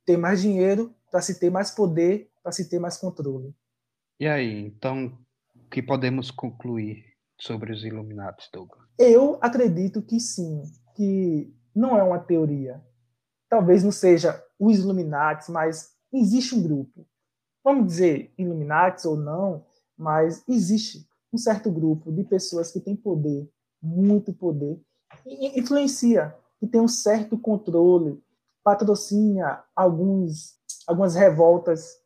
ter 0.09 0.17
mais 0.17 0.41
dinheiro, 0.41 0.95
para 1.11 1.21
se 1.21 1.39
ter 1.39 1.51
mais 1.51 1.71
poder, 1.71 2.31
para 2.43 2.51
se 2.51 2.67
ter 2.67 2.79
mais 2.79 2.97
controle. 2.97 3.55
E 4.19 4.27
aí, 4.27 4.65
então, 4.65 5.19
o 5.55 5.69
que 5.69 5.83
podemos 5.83 6.31
concluir 6.31 7.05
sobre 7.39 7.75
os 7.75 7.85
Illuminati, 7.85 8.49
Douglas? 8.51 8.89
Eu 8.99 9.39
acredito 9.43 10.01
que 10.01 10.19
sim, 10.19 10.63
que 10.97 11.55
não 11.77 11.99
é 11.99 12.03
uma 12.03 12.19
teoria. 12.19 12.83
Talvez 13.51 13.85
não 13.85 13.93
seja 13.93 14.43
os 14.59 14.79
Illuminati, 14.79 15.53
mas 15.53 15.95
existe 16.11 16.55
um 16.55 16.63
grupo. 16.63 17.07
Vamos 17.63 17.89
dizer 17.89 18.33
Illuminati 18.39 19.07
ou 19.07 19.15
não, 19.15 19.67
mas 19.95 20.43
existe 20.49 21.07
um 21.31 21.37
certo 21.37 21.71
grupo 21.71 22.11
de 22.11 22.25
pessoas 22.25 22.73
que 22.73 22.81
tem 22.81 22.97
poder, 22.97 23.47
muito 23.83 24.33
poder, 24.33 24.81
e 25.27 25.61
influencia, 25.61 26.35
que 26.59 26.67
tem 26.67 26.81
um 26.81 26.89
certo 26.89 27.37
controle, 27.37 28.19
patrocina 28.63 29.65
alguns, 29.75 30.59
algumas 30.87 31.15
revoltas, 31.15 31.97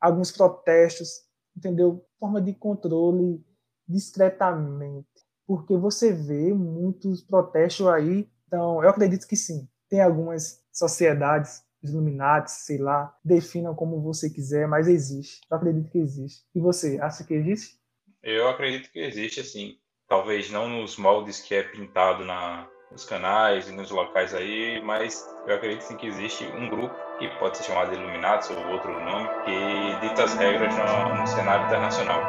alguns 0.00 0.32
protestos, 0.32 1.22
entendeu? 1.56 2.04
Forma 2.18 2.40
de 2.40 2.54
controle 2.54 3.44
discretamente, 3.86 5.08
porque 5.46 5.76
você 5.76 6.12
vê 6.12 6.52
muitos 6.52 7.22
protestos 7.22 7.86
aí. 7.86 8.28
Então, 8.46 8.82
eu 8.82 8.88
acredito 8.88 9.26
que 9.26 9.36
sim. 9.36 9.68
Tem 9.88 10.00
algumas 10.00 10.62
sociedades 10.72 11.62
Illuminati, 11.82 12.50
sei 12.50 12.78
lá, 12.78 13.12
definam 13.24 13.74
como 13.74 14.00
você 14.00 14.30
quiser, 14.30 14.68
mas 14.68 14.86
existe. 14.86 15.40
Eu 15.50 15.56
acredito 15.56 15.90
que 15.90 15.98
existe. 15.98 16.44
E 16.54 16.60
você, 16.60 16.98
acha 17.00 17.24
que 17.24 17.34
existe? 17.34 17.76
Eu 18.22 18.48
acredito 18.48 18.90
que 18.90 19.00
existe, 19.00 19.40
assim. 19.40 19.78
Talvez 20.06 20.50
não 20.50 20.68
nos 20.68 20.96
moldes 20.96 21.40
que 21.40 21.54
é 21.54 21.62
pintado 21.62 22.24
na, 22.24 22.68
nos 22.92 23.04
canais 23.04 23.68
e 23.68 23.72
nos 23.72 23.90
locais 23.90 24.34
aí, 24.34 24.80
mas 24.84 25.26
eu 25.46 25.54
acredito 25.56 25.80
sim 25.80 25.96
que 25.96 26.06
existe 26.06 26.44
um 26.44 26.68
grupo 26.68 26.94
que 27.18 27.26
pode 27.38 27.56
ser 27.56 27.64
chamado 27.64 27.94
Illuminati 27.94 28.52
ou 28.52 28.66
outro 28.68 28.92
nome, 29.02 29.28
que 29.44 30.06
dita 30.06 30.24
as 30.24 30.34
regras 30.34 30.74
no, 30.76 31.16
no 31.16 31.26
cenário 31.26 31.66
internacional. 31.66 32.20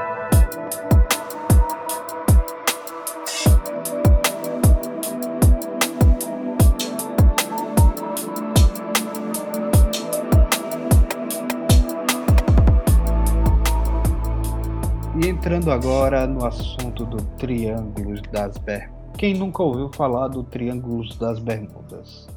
entrando 15.25 15.71
agora 15.71 16.27
no 16.27 16.45
assunto 16.45 17.05
do 17.05 17.17
Triângulo 17.37 18.21
das 18.31 18.57
Bermudas. 18.57 19.02
Quem 19.23 19.33
nunca 19.33 19.63
ouviu 19.63 19.89
falar 19.93 20.27
do 20.27 20.43
Triângulo 20.43 21.07
das 21.17 21.39
Bermudas? 21.39 22.27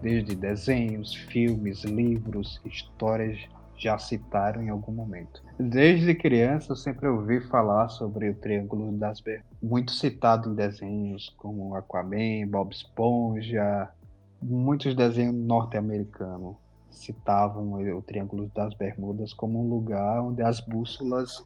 Desde 0.00 0.36
desenhos, 0.36 1.12
filmes, 1.12 1.82
livros, 1.82 2.60
histórias 2.64 3.36
já 3.76 3.98
citaram 3.98 4.62
em 4.62 4.68
algum 4.68 4.92
momento. 4.92 5.42
Desde 5.58 6.14
criança 6.14 6.70
eu 6.70 6.76
sempre 6.76 7.08
ouvi 7.08 7.40
falar 7.40 7.88
sobre 7.88 8.30
o 8.30 8.34
Triângulo 8.36 8.92
das 8.92 9.20
Bermudas, 9.20 9.58
muito 9.60 9.90
citado 9.90 10.48
em 10.48 10.54
desenhos 10.54 11.34
como 11.36 11.74
Aquaman, 11.74 12.46
Bob 12.46 12.72
Esponja, 12.72 13.88
muitos 14.40 14.94
desenhos 14.94 15.34
norte-americanos 15.34 16.54
citavam 16.92 17.72
o 17.72 18.02
Triângulo 18.02 18.48
das 18.54 18.72
Bermudas 18.72 19.34
como 19.34 19.66
um 19.66 19.68
lugar 19.68 20.22
onde 20.22 20.42
as 20.42 20.60
bússolas 20.60 21.44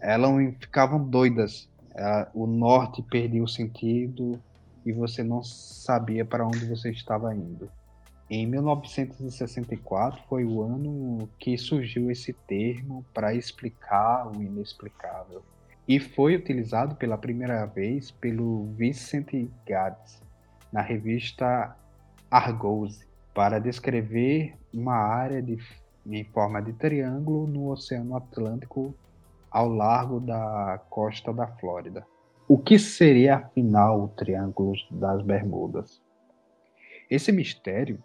elas 0.00 0.32
ficavam 0.58 0.98
doidas. 1.08 1.70
O 2.34 2.46
norte 2.46 3.02
perdia 3.02 3.42
o 3.42 3.48
sentido 3.48 4.40
e 4.84 4.92
você 4.92 5.22
não 5.22 5.42
sabia 5.42 6.24
para 6.24 6.46
onde 6.46 6.64
você 6.64 6.90
estava 6.90 7.34
indo. 7.34 7.70
Em 8.30 8.46
1964 8.46 10.22
foi 10.26 10.44
o 10.44 10.62
ano 10.62 11.28
que 11.38 11.58
surgiu 11.58 12.10
esse 12.10 12.32
termo 12.32 13.04
para 13.12 13.34
explicar 13.34 14.26
o 14.26 14.42
inexplicável 14.42 15.42
e 15.86 16.00
foi 16.00 16.36
utilizado 16.36 16.94
pela 16.94 17.18
primeira 17.18 17.66
vez 17.66 18.10
pelo 18.10 18.72
Vincent 18.74 19.50
Gaddis 19.66 20.22
na 20.72 20.80
revista 20.80 21.76
Argose 22.30 23.06
para 23.34 23.58
descrever 23.58 24.56
uma 24.72 24.94
área 24.94 25.42
de, 25.42 25.58
em 26.06 26.24
forma 26.24 26.62
de 26.62 26.72
triângulo 26.72 27.46
no 27.46 27.70
Oceano 27.70 28.16
Atlântico 28.16 28.94
ao 29.52 29.68
largo 29.68 30.18
da 30.18 30.80
costa 30.88 31.32
da 31.32 31.46
Flórida. 31.46 32.06
O 32.48 32.58
que 32.58 32.78
seria 32.78 33.36
afinal 33.36 34.04
o 34.04 34.08
Triângulo 34.08 34.72
das 34.90 35.22
Bermudas? 35.22 36.02
Esse 37.10 37.30
mistério 37.30 38.02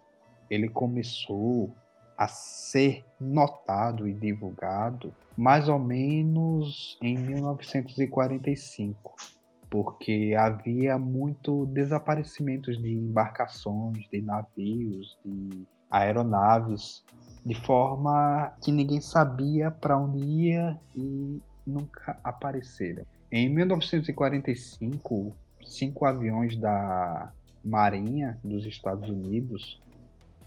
ele 0.50 0.68
começou 0.68 1.74
a 2.16 2.28
ser 2.28 3.04
notado 3.20 4.08
e 4.08 4.12
divulgado 4.12 5.14
mais 5.36 5.68
ou 5.68 5.78
menos 5.78 6.98
em 7.00 7.16
1945, 7.16 9.14
porque 9.70 10.34
havia 10.36 10.98
muito 10.98 11.64
desaparecimentos 11.66 12.76
de 12.76 12.92
embarcações, 12.92 14.08
de 14.10 14.20
navios, 14.20 15.16
de 15.24 15.64
aeronaves 15.90 17.04
de 17.44 17.54
forma 17.54 18.52
que 18.62 18.70
ninguém 18.70 19.00
sabia 19.00 19.70
para 19.70 19.96
onde 19.96 20.18
ia 20.18 20.78
e 20.94 21.40
nunca 21.66 22.18
apareceram. 22.22 23.04
Em 23.30 23.48
1945, 23.48 25.34
cinco 25.64 26.04
aviões 26.04 26.56
da 26.56 27.32
Marinha 27.64 28.38
dos 28.42 28.64
Estados 28.66 29.08
Unidos 29.08 29.80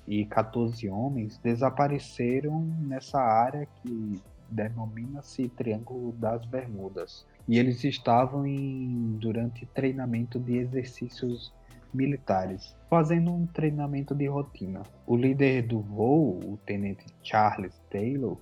e 0.08 0.26
14 0.26 0.90
homens 0.90 1.38
desapareceram 1.38 2.62
nessa 2.80 3.20
área 3.20 3.68
que 3.82 4.22
denomina-se 4.50 5.48
Triângulo 5.50 6.12
das 6.14 6.46
Bermudas. 6.46 7.26
E 7.48 7.58
eles 7.58 7.84
estavam 7.84 8.46
em, 8.46 9.18
durante 9.20 9.66
treinamento 9.68 10.40
de 10.40 10.58
exercícios 10.58 11.54
militares, 11.94 12.76
fazendo 12.90 13.32
um 13.32 13.46
treinamento 13.46 14.14
de 14.14 14.28
rotina. 14.28 14.84
O 15.06 15.16
líder 15.16 15.64
do 15.64 15.80
voo, 15.80 16.40
o 16.40 16.60
tenente 16.66 17.06
Charles 17.24 17.80
Taylor, 17.90 18.38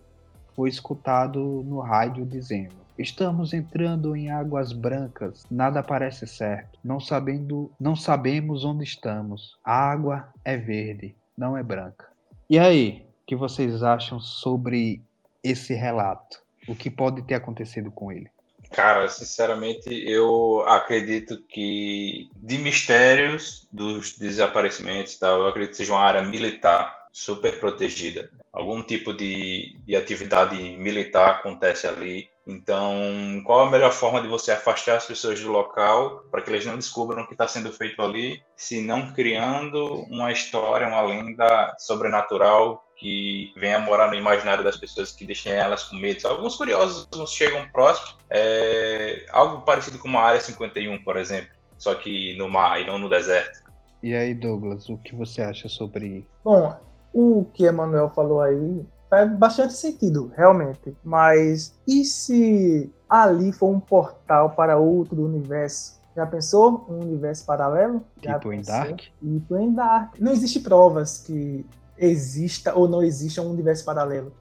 foi 0.56 0.70
escutado 0.70 1.64
no 1.66 1.80
rádio 1.80 2.26
dizendo: 2.26 2.76
Estamos 2.98 3.54
entrando 3.54 4.14
em 4.14 4.30
águas 4.30 4.74
brancas, 4.74 5.46
nada 5.50 5.82
parece 5.82 6.28
certo. 6.28 6.78
Não 6.84 7.00
sabendo, 7.00 7.72
não 7.80 7.96
sabemos 7.96 8.66
onde 8.66 8.84
estamos. 8.84 9.58
A 9.64 9.74
água 9.74 10.28
é 10.44 10.58
verde, 10.58 11.16
não 11.38 11.56
é 11.56 11.64
branca. 11.64 12.08
E 12.50 12.60
aí, 12.60 13.06
o 13.22 13.26
que 13.26 13.38
vocês 13.38 13.84
acham 13.84 14.20
sobre 14.20 15.02
esse 15.42 15.74
relato? 15.74 16.42
O 16.68 16.76
que 16.76 16.90
pode 16.90 17.22
ter 17.22 17.36
acontecido 17.36 17.90
com 17.90 18.12
ele? 18.12 18.30
Cara, 18.72 19.08
sinceramente, 19.10 19.90
eu 19.90 20.64
acredito 20.68 21.42
que 21.48 22.30
de 22.36 22.58
mistérios 22.58 23.68
dos 23.72 24.18
desaparecimentos, 24.18 25.18
tá? 25.18 25.28
eu 25.28 25.48
acredito 25.48 25.72
que 25.72 25.78
seja 25.78 25.94
uma 25.94 26.04
área 26.04 26.22
militar 26.22 27.08
super 27.12 27.60
protegida. 27.60 28.30
Algum 28.54 28.82
tipo 28.82 29.14
de, 29.14 29.76
de 29.86 29.96
atividade 29.96 30.56
militar 30.78 31.32
acontece 31.32 31.88
ali. 31.88 32.30
Então, 32.46 33.42
qual 33.46 33.62
a 33.62 33.70
melhor 33.70 33.92
forma 33.92 34.22
de 34.22 34.28
você 34.28 34.52
afastar 34.52 34.98
as 34.98 35.06
pessoas 35.06 35.40
do 35.40 35.52
local 35.52 36.24
para 36.32 36.42
que 36.42 36.50
eles 36.50 36.66
não 36.66 36.76
descubram 36.76 37.24
o 37.24 37.28
que 37.28 37.34
está 37.34 37.48
sendo 37.48 37.72
feito 37.72 38.02
ali, 38.02 38.42
se 38.56 38.82
não 38.82 39.14
criando 39.14 40.04
uma 40.10 40.32
história, 40.32 40.88
uma 40.88 41.02
lenda 41.02 41.76
sobrenatural 41.78 42.84
que 43.00 43.54
venha 43.56 43.80
morar 43.80 44.10
no 44.10 44.16
imaginário 44.16 44.64
das 44.64 44.76
pessoas, 44.76 45.12
que 45.12 45.26
deixem 45.26 45.54
elas 45.54 45.86
com 45.86 45.96
medo. 45.96 46.28
Alguns 46.28 46.58
curiosos 46.58 47.08
chegam 47.32 47.66
próximo, 47.70 48.18
é, 48.30 49.26
algo 49.32 49.62
parecido 49.62 49.98
com 49.98 50.08
uma 50.10 50.22
área 50.22 50.42
51, 50.42 51.02
por 51.04 51.16
exemplo, 51.16 51.50
só 51.78 51.96
que 51.96 52.38
no 52.38 52.50
mar 52.50 52.80
e 52.80 52.86
não 52.86 52.98
no 53.00 53.10
deserto. 53.10 53.64
E 54.04 54.14
aí, 54.14 54.34
Douglas, 54.34 54.88
o 54.90 54.98
que 54.98 55.16
você 55.16 55.42
acha 55.42 55.70
sobre. 55.70 56.28
Bom, 56.44 56.78
o 57.14 57.46
que 57.54 57.64
Emanuel 57.64 58.10
falou 58.10 58.42
aí 58.42 58.86
faz 59.10 59.32
bastante 59.32 59.74
sentido, 59.74 60.32
realmente. 60.36 60.96
Mas 61.04 61.74
e 61.88 62.04
se 62.04 62.92
ali 63.10 63.52
for 63.52 63.70
um 63.70 63.80
portal 63.80 64.52
para 64.52 64.78
outro 64.78 65.24
universo? 65.24 66.00
Já 66.16 66.26
pensou 66.26 66.86
um 66.90 67.00
universo 67.00 67.46
paralelo? 67.46 68.04
Já 68.22 68.36
Tipo 68.36 68.54
em 68.54 68.58
pensou? 68.58 68.76
Dark? 68.76 69.00
Tipo 69.22 69.58
em 69.58 69.74
Dark. 69.74 70.16
Não 70.20 70.32
existe 70.32 70.60
provas 70.60 71.20
que 71.20 71.66
exista 72.00 72.74
ou 72.74 72.88
não 72.88 73.04
exista 73.04 73.42
um 73.42 73.52
universo 73.52 73.86
paralelo. 73.86 74.34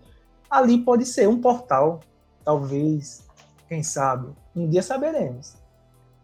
Ali 0.51 0.79
pode 0.79 1.05
ser 1.05 1.29
um 1.29 1.41
portal, 1.41 2.01
talvez, 2.45 3.27
quem 3.69 3.83
sabe. 3.83 4.29
Um 4.55 4.69
dia 4.69 4.83
saberemos. 4.83 5.57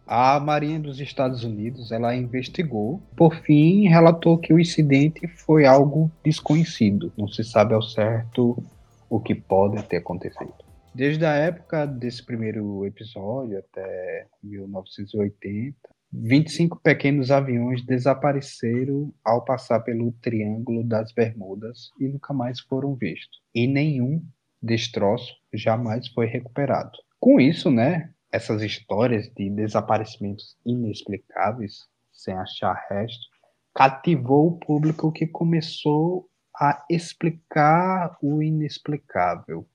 A 0.07 0.39
Marinha 0.39 0.79
dos 0.79 1.01
Estados 1.01 1.45
Unidos 1.45 1.91
ela 1.91 2.15
investigou, 2.15 3.01
por 3.17 3.35
fim 3.37 3.89
relatou 3.89 4.37
que 4.37 4.53
o 4.53 4.61
incidente 4.61 5.27
foi 5.27 5.65
algo 5.65 6.11
desconhecido. 6.23 7.13
Não 7.17 7.27
se 7.27 7.43
sabe 7.43 7.75
ao 7.75 7.83
certo 7.83 8.63
o 9.09 9.19
que 9.19 9.35
pode 9.35 9.83
ter 9.85 9.99
acontecido. 9.99 10.53
Desde 10.95 11.25
a 11.25 11.33
época 11.33 11.87
desse 11.87 12.23
primeiro 12.23 12.85
episódio 12.87 13.59
até 13.59 14.27
1980, 14.43 15.75
25 16.17 16.79
pequenos 16.79 17.33
aviões 17.33 17.85
desapareceram 17.85 19.13
ao 19.25 19.45
passar 19.45 19.81
pelo 19.81 20.13
Triângulo 20.23 20.85
das 20.85 21.13
Bermudas 21.13 21.91
e 21.99 22.07
nunca 22.07 22.33
mais 22.33 22.61
foram 22.61 22.95
vistos. 22.95 23.43
E 23.53 23.67
nenhum 23.67 24.25
destroço 24.63 25.35
jamais 25.53 26.07
foi 26.09 26.27
recuperado. 26.27 26.93
Com 27.19 27.41
isso, 27.41 27.69
né, 27.69 28.13
essas 28.31 28.63
histórias 28.63 29.29
de 29.37 29.51
desaparecimentos 29.51 30.57
inexplicáveis, 30.65 31.89
sem 32.13 32.35
achar 32.35 32.87
resto, 32.89 33.27
cativou 33.75 34.47
o 34.47 34.59
público 34.59 35.11
que 35.11 35.27
começou 35.27 36.29
a 36.55 36.85
explicar 36.89 38.17
o 38.23 38.41
inexplicável, 38.41 39.67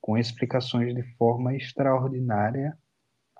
com 0.00 0.16
explicações 0.16 0.94
de 0.94 1.02
forma 1.16 1.56
extraordinária, 1.56 2.78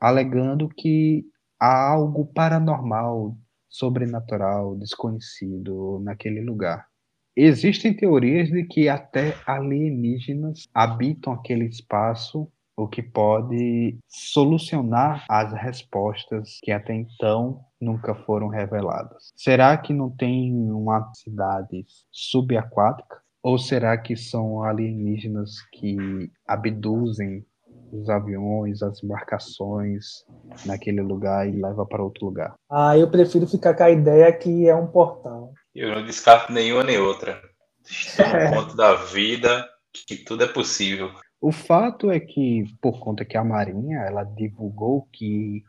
alegando 0.00 0.69
que 0.69 1.25
há 1.64 1.88
algo 1.88 2.26
paranormal, 2.26 3.35
sobrenatural, 3.71 4.76
desconhecido 4.76 5.99
naquele 6.04 6.42
lugar. 6.42 6.87
Existem 7.35 7.97
teorias 7.97 8.50
de 8.50 8.64
que 8.64 8.87
até 8.88 9.35
alienígenas 9.47 10.68
habitam 10.75 11.33
aquele 11.33 11.64
espaço 11.64 12.49
o 12.76 12.88
que 12.88 13.02
pode 13.02 13.97
solucionar 14.09 15.25
as 15.28 15.52
respostas 15.52 16.59
que 16.61 16.73
até 16.73 16.92
então 16.92 17.64
nunca 17.80 18.14
foram 18.14 18.49
reveladas. 18.49 19.33
Será 19.37 19.76
que 19.78 19.92
não 19.92 20.11
tem 20.11 20.52
uma 20.71 21.12
cidade 21.14 21.87
subaquática? 22.11 23.23
Ou 23.42 23.59
será 23.59 23.97
que 23.97 24.16
são 24.16 24.62
alienígenas 24.62 25.61
que 25.73 26.30
abduzem 26.47 27.44
os 27.94 28.08
aviões, 28.10 28.83
as 28.83 29.02
embarcações 29.02 30.24
naquele 30.66 31.00
lugar 31.00 31.48
e 31.48 31.52
levam 31.52 31.87
para 31.87 32.02
outro 32.02 32.26
lugar? 32.26 32.54
Ah, 32.70 32.96
eu 32.98 33.11
prefiro 33.11 33.46
ficar 33.46 33.74
com 33.74 33.85
a 33.85 33.90
ideia 33.90 34.33
que 34.33 34.68
é 34.68 34.74
um 34.74 34.87
portal. 34.87 35.52
Eu 35.74 35.94
não 35.94 36.04
descarto 36.04 36.52
nenhuma 36.52 36.83
nem 36.83 36.98
outra. 36.98 37.40
Estou 37.85 38.26
no 38.26 38.57
ponto 38.57 38.76
da 38.76 38.94
vida 38.94 39.66
que 40.07 40.16
tudo 40.16 40.44
é 40.44 40.48
possível. 40.48 41.11
O 41.40 41.52
fato 41.52 42.11
é 42.11 42.18
que, 42.18 42.64
por 42.80 42.98
conta 42.98 43.24
que 43.24 43.37
a 43.37 43.44
Marinha 43.44 43.98
ela 43.98 44.24
divulgou 44.24 45.07
que 45.12 45.62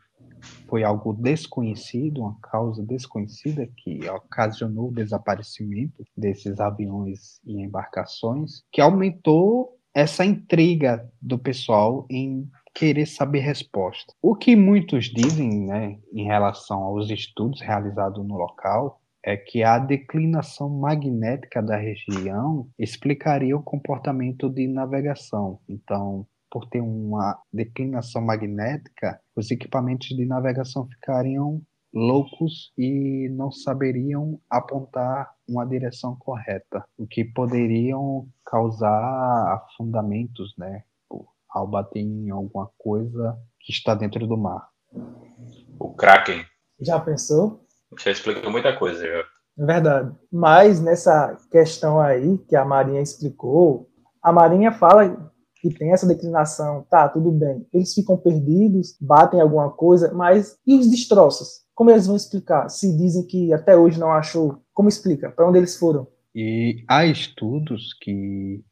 foi 0.67 0.83
algo 0.83 1.13
desconhecido, 1.13 2.21
uma 2.21 2.38
causa 2.41 2.83
desconhecida 2.83 3.67
que 3.77 4.07
ocasionou 4.09 4.89
o 4.89 4.93
desaparecimento 4.93 6.03
desses 6.15 6.59
aviões 6.59 7.39
e 7.45 7.61
embarcações, 7.61 8.63
que 8.71 8.79
aumentou 8.79 9.74
essa 9.95 10.25
intriga 10.25 11.10
do 11.21 11.39
pessoal 11.39 12.05
em 12.12 12.45
querer 12.73 13.05
saber 13.05 13.39
resposta. 13.39 14.13
O 14.21 14.36
que 14.36 14.53
muitos 14.53 15.05
dizem, 15.05 15.65
né, 15.65 15.97
em 16.13 16.25
relação 16.25 16.84
aos 16.84 17.10
estudos 17.10 17.62
realizados 17.62 18.23
no 18.27 18.36
local, 18.36 19.01
é 19.23 19.38
que 19.38 19.63
a 19.63 19.79
declinação 19.79 20.69
magnética 20.69 21.63
da 21.63 21.77
região 21.77 22.67
explicaria 22.77 23.55
o 23.55 23.63
comportamento 23.63 24.49
de 24.49 24.67
navegação. 24.67 25.60
Então, 25.67 26.27
por 26.51 26.67
ter 26.67 26.81
uma 26.81 27.41
declinação 27.51 28.21
magnética, 28.21 29.19
os 29.36 29.49
equipamentos 29.49 30.10
de 30.10 30.25
navegação 30.25 30.86
ficariam 30.88 31.62
loucos 31.95 32.73
e 32.77 33.29
não 33.31 33.49
saberiam 33.49 34.38
apontar 34.49 35.34
uma 35.47 35.65
direção 35.65 36.15
correta, 36.17 36.84
o 36.97 37.08
que 37.08 37.23
poderiam 37.23 38.27
causar 38.45 39.63
afundamentos, 39.63 40.53
né, 40.58 40.84
ao 41.49 41.65
bater 41.65 42.01
em 42.01 42.29
alguma 42.29 42.69
coisa 42.77 43.39
que 43.62 43.71
está 43.71 43.95
dentro 43.95 44.27
do 44.27 44.38
mar. 44.38 44.67
O 45.79 45.93
Kraken. 45.93 46.43
Já 46.81 46.99
pensou? 46.99 47.65
Já 47.97 48.12
explicou 48.12 48.51
muita 48.51 48.77
coisa. 48.77 48.99
Já. 48.99 49.23
É 49.58 49.65
verdade. 49.65 50.13
Mas 50.29 50.81
nessa 50.81 51.38
questão 51.49 52.01
aí 52.01 52.38
que 52.39 52.58
a 52.58 52.65
Marinha 52.65 53.01
explicou, 53.01 53.89
a 54.21 54.34
Marinha 54.34 54.73
fala 54.73 55.31
que 55.62 55.69
tem 55.73 55.93
essa 55.93 56.05
declinação, 56.05 56.86
tá, 56.89 57.08
tudo 57.08 57.31
bem. 57.31 57.65
Eles 57.73 57.93
ficam 57.93 58.17
perdidos, 58.17 58.97
batem 58.99 59.39
alguma 59.39 59.71
coisa, 59.71 60.13
mas 60.13 60.58
e 60.67 60.75
os 60.75 60.89
destroços? 60.89 61.64
Como 61.75 61.91
eles 61.91 62.07
vão 62.07 62.15
explicar? 62.15 62.69
Se 62.69 62.97
dizem 62.97 63.27
que 63.27 63.53
até 63.53 63.75
hoje 63.75 63.99
não 63.99 64.11
achou, 64.11 64.63
como 64.73 64.88
explica? 64.88 65.29
Para 65.29 65.47
onde 65.47 65.57
eles 65.57 65.77
foram? 65.77 66.07
E 66.33 66.83
há 66.88 67.05
estudos 67.05 67.93
que 68.01 68.63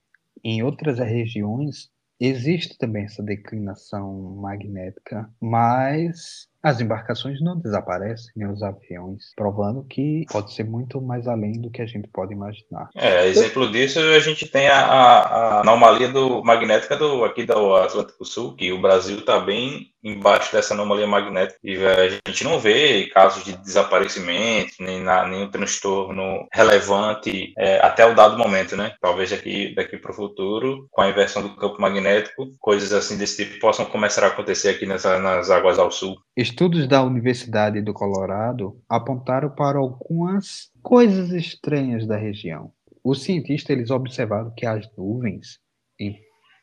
em 0.44 0.64
outras 0.64 1.00
regiões 1.00 1.90
existe 2.20 2.78
também 2.78 3.04
essa 3.04 3.22
declinação 3.22 4.36
magnética, 4.38 5.30
mas 5.40 6.48
as 6.64 6.80
embarcações 6.80 7.42
não 7.42 7.60
desaparecem, 7.60 8.32
nem 8.36 8.48
os 8.48 8.64
aviões, 8.64 9.34
provando 9.36 9.84
que 9.84 10.26
pode 10.32 10.54
ser 10.54 10.64
muito 10.64 11.02
mais 11.02 11.28
além 11.28 11.60
do 11.60 11.70
que 11.70 11.82
a 11.82 11.86
gente 11.86 12.08
pode 12.08 12.34
imaginar. 12.34 12.90
É, 12.96 13.28
exemplo 13.28 13.70
disso 13.70 14.00
a 14.00 14.20
gente 14.20 14.48
tem 14.48 14.70
a, 14.70 14.80
a 14.80 15.60
anomalia 15.60 16.08
do, 16.08 16.42
magnética 16.44 16.96
do, 16.96 17.26
aqui 17.26 17.46
do 17.46 17.76
Atlântico 17.76 18.24
Sul, 18.24 18.56
que 18.56 18.72
o 18.72 18.82
Brasil 18.82 19.20
está 19.20 19.40
bem 19.40 19.94
embaixo 20.04 20.52
dessa 20.52 20.74
anomalia 20.74 21.08
magnética 21.08 21.60
e 21.64 21.78
a 21.86 22.10
gente 22.10 22.44
não 22.44 22.60
vê 22.60 23.08
casos 23.08 23.44
de 23.44 23.56
desaparecimento, 23.58 24.74
nem, 24.80 25.02
na, 25.02 25.26
nenhum 25.26 25.50
transtorno 25.50 26.46
relevante 26.52 27.54
é, 27.58 27.80
até 27.80 28.06
o 28.06 28.14
dado 28.14 28.38
momento, 28.38 28.76
né? 28.76 28.94
Talvez 29.02 29.30
daqui, 29.30 29.74
daqui 29.74 29.98
para 29.98 30.12
o 30.12 30.16
futuro, 30.16 30.88
com 30.92 31.02
a 31.02 31.10
inversão 31.10 31.42
do 31.42 31.56
campo 31.56 31.82
magnético, 31.82 32.52
coisas 32.60 32.92
assim 32.92 33.18
desse 33.18 33.46
tipo 33.46 33.60
possam 33.60 33.86
começar 33.86 34.26
a 34.26 34.28
acontecer 34.28 34.70
aqui 34.70 34.86
nessa, 34.86 35.20
nas 35.20 35.50
águas 35.50 35.80
ao 35.80 35.90
sul. 35.90 36.18
Estudos 36.54 36.88
da 36.88 37.04
Universidade 37.04 37.82
do 37.82 37.96
Colorado 37.96 38.80
apontaram 38.88 39.50
para 39.50 39.80
algumas 39.80 40.70
coisas 40.84 41.32
estranhas 41.32 42.06
da 42.06 42.16
região. 42.16 42.72
Os 43.04 43.24
cientistas 43.24 43.76
eles 43.76 43.90
observaram 43.90 44.54
que 44.56 44.64
as 44.64 44.88
nuvens 44.96 45.60
em, 46.00 46.16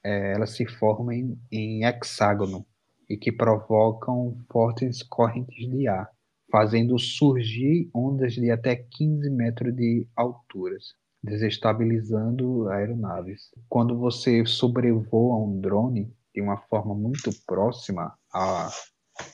é, 0.04 0.34
elas 0.34 0.50
se 0.50 0.64
formam 0.64 1.10
em, 1.10 1.36
em 1.50 1.84
hexágono 1.84 2.64
e 3.08 3.16
que 3.16 3.32
provocam 3.32 4.38
fortes 4.48 5.02
correntes 5.02 5.68
de 5.68 5.88
ar, 5.88 6.08
fazendo 6.52 6.96
surgir 6.96 7.90
ondas 7.92 8.34
de 8.34 8.48
até 8.48 8.76
15 8.76 9.28
metros 9.28 9.74
de 9.74 10.06
alturas, 10.14 10.94
desestabilizando 11.20 12.68
aeronaves. 12.68 13.50
Quando 13.68 13.98
você 13.98 14.46
sobrevoa 14.46 15.44
um 15.44 15.60
drone 15.60 16.14
de 16.32 16.40
uma 16.40 16.58
forma 16.58 16.94
muito 16.94 17.30
próxima 17.44 18.14
a, 18.32 18.70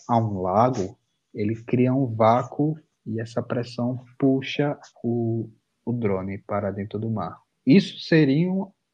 a 0.08 0.18
um 0.18 0.40
lago, 0.40 0.98
ele 1.34 1.54
cria 1.64 1.92
um 1.92 2.06
vácuo 2.06 2.78
e 3.06 3.20
essa 3.20 3.42
pressão 3.42 4.04
puxa 4.18 4.78
o, 5.02 5.48
o 5.84 5.92
drone 5.92 6.38
para 6.38 6.70
dentro 6.70 6.98
do 6.98 7.10
mar. 7.10 7.38
Isso 7.66 7.98
seria 8.00 8.50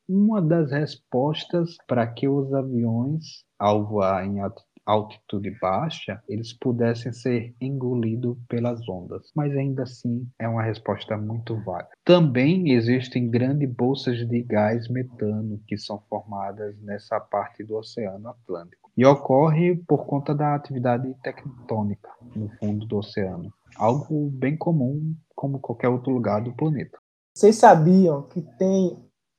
uma 0.09 0.43
das 0.43 0.71
respostas 0.73 1.77
para 1.87 2.07
que 2.07 2.29
os 2.29 2.53
aviões, 2.53 3.45
ao 3.59 3.87
voar 3.87 4.27
em 4.27 4.41
altitude 4.85 5.51
baixa, 5.61 6.23
eles 6.29 6.53
pudessem 6.53 7.13
ser 7.13 7.55
engolidos 7.61 8.37
pelas 8.49 8.87
ondas. 8.89 9.31
Mas 9.35 9.57
ainda 9.57 9.85
assim 9.85 10.29
é 10.39 10.49
uma 10.49 10.63
resposta 10.63 11.17
muito 11.17 11.57
vaga. 11.63 11.89
Também 12.05 12.73
existem 12.73 13.31
grandes 13.31 13.71
bolsas 13.71 14.27
de 14.29 14.43
gás 14.43 14.89
metano 14.89 15.61
que 15.67 15.79
são 15.79 16.01
formadas 16.09 16.77
nessa 16.81 17.21
parte 17.21 17.63
do 17.63 17.77
Oceano 17.77 18.29
Atlântico. 18.29 18.82
E 18.97 19.07
ocorre 19.07 19.77
por 19.87 20.05
conta 20.05 20.35
da 20.35 20.55
atividade 20.55 21.15
tectônica 21.23 22.09
no 22.37 22.51
fundo 22.59 22.87
do 22.87 22.99
oceano. 22.99 23.53
Algo 23.77 24.31
bem 24.31 24.57
comum 24.57 25.15
como 25.35 25.59
qualquer 25.59 25.89
outro 25.89 26.13
lugar 26.13 26.43
do 26.43 26.53
planeta. 26.53 26.99
Vocês 27.35 27.57
sabiam 27.57 28.23
que 28.23 28.43
tem 28.59 28.99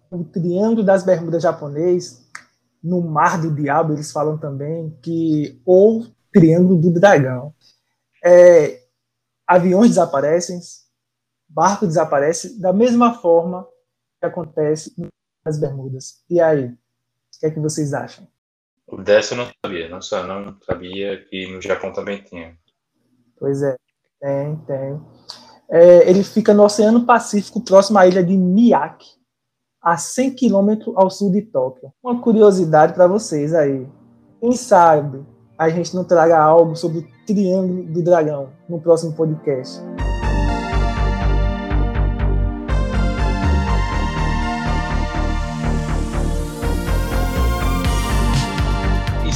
o 0.09 0.23
Triângulo 0.23 0.83
das 0.83 1.03
Bermudas 1.03 1.43
japonês, 1.43 2.23
no 2.83 3.01
Mar 3.01 3.41
do 3.41 3.53
Diabo, 3.53 3.93
eles 3.93 4.11
falam 4.11 4.37
também 4.37 4.89
que 5.01 5.61
ou 5.65 6.05
Triângulo 6.31 6.81
do 6.81 6.93
Dragão. 6.93 7.53
É, 8.23 8.83
aviões 9.47 9.89
desaparecem, 9.89 10.59
barco 11.47 11.87
desaparece, 11.87 12.59
da 12.59 12.73
mesma 12.73 13.13
forma 13.13 13.67
que 14.19 14.25
acontece 14.25 14.93
nas 15.45 15.59
Bermudas. 15.59 16.23
E 16.29 16.41
aí, 16.41 16.65
o 16.65 16.77
que 17.39 17.45
é 17.45 17.51
que 17.51 17.59
vocês 17.59 17.93
acham? 17.93 18.27
O 18.93 19.01
dessa 19.01 19.33
eu 19.33 19.39
não 19.39 19.47
sabia, 19.65 19.89
não 19.89 20.01
só 20.01 20.23
não 20.23 20.55
sabia 20.61 21.17
que 21.25 21.51
no 21.51 21.59
Japão 21.59 21.91
também 21.91 22.21
tinha. 22.21 22.55
Pois 23.39 23.63
é, 23.63 23.75
tem, 24.21 24.55
tem. 24.67 25.01
É, 25.71 26.09
ele 26.09 26.23
fica 26.23 26.53
no 26.53 26.63
Oceano 26.63 27.03
Pacífico, 27.03 27.59
próximo 27.61 27.97
à 27.97 28.05
ilha 28.05 28.23
de 28.23 28.37
Miyake, 28.37 29.07
a 29.81 29.97
100 29.97 30.35
quilômetros 30.35 30.95
ao 30.95 31.09
sul 31.09 31.31
de 31.31 31.41
Tóquio. 31.41 31.91
Uma 32.03 32.21
curiosidade 32.21 32.93
para 32.93 33.07
vocês 33.07 33.53
aí. 33.53 33.87
Quem 34.39 34.53
sabe 34.53 35.25
a 35.57 35.69
gente 35.69 35.95
não 35.95 36.03
traga 36.03 36.37
algo 36.37 36.75
sobre 36.75 36.99
o 36.99 37.07
Triângulo 37.25 37.83
do 37.85 38.03
Dragão 38.03 38.51
no 38.69 38.79
próximo 38.79 39.13
podcast. 39.13 39.81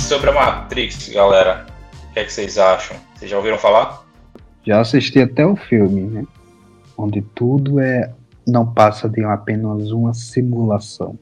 Sobre 0.07 0.29
a 0.29 0.33
Matrix, 0.33 1.09
galera, 1.09 1.67
o 2.09 2.13
que, 2.13 2.19
é 2.21 2.23
que 2.23 2.31
vocês 2.31 2.57
acham? 2.57 2.95
Vocês 3.13 3.29
já 3.29 3.35
ouviram 3.35 3.57
falar? 3.57 4.05
Já 4.65 4.79
assisti 4.79 5.19
até 5.19 5.45
o 5.45 5.57
filme, 5.57 5.99
né? 5.99 6.25
Onde 6.97 7.21
tudo 7.21 7.81
é 7.81 8.13
não 8.47 8.73
passa 8.73 9.09
de 9.09 9.21
apenas 9.25 9.91
uma 9.91 10.13
simulação. 10.13 11.19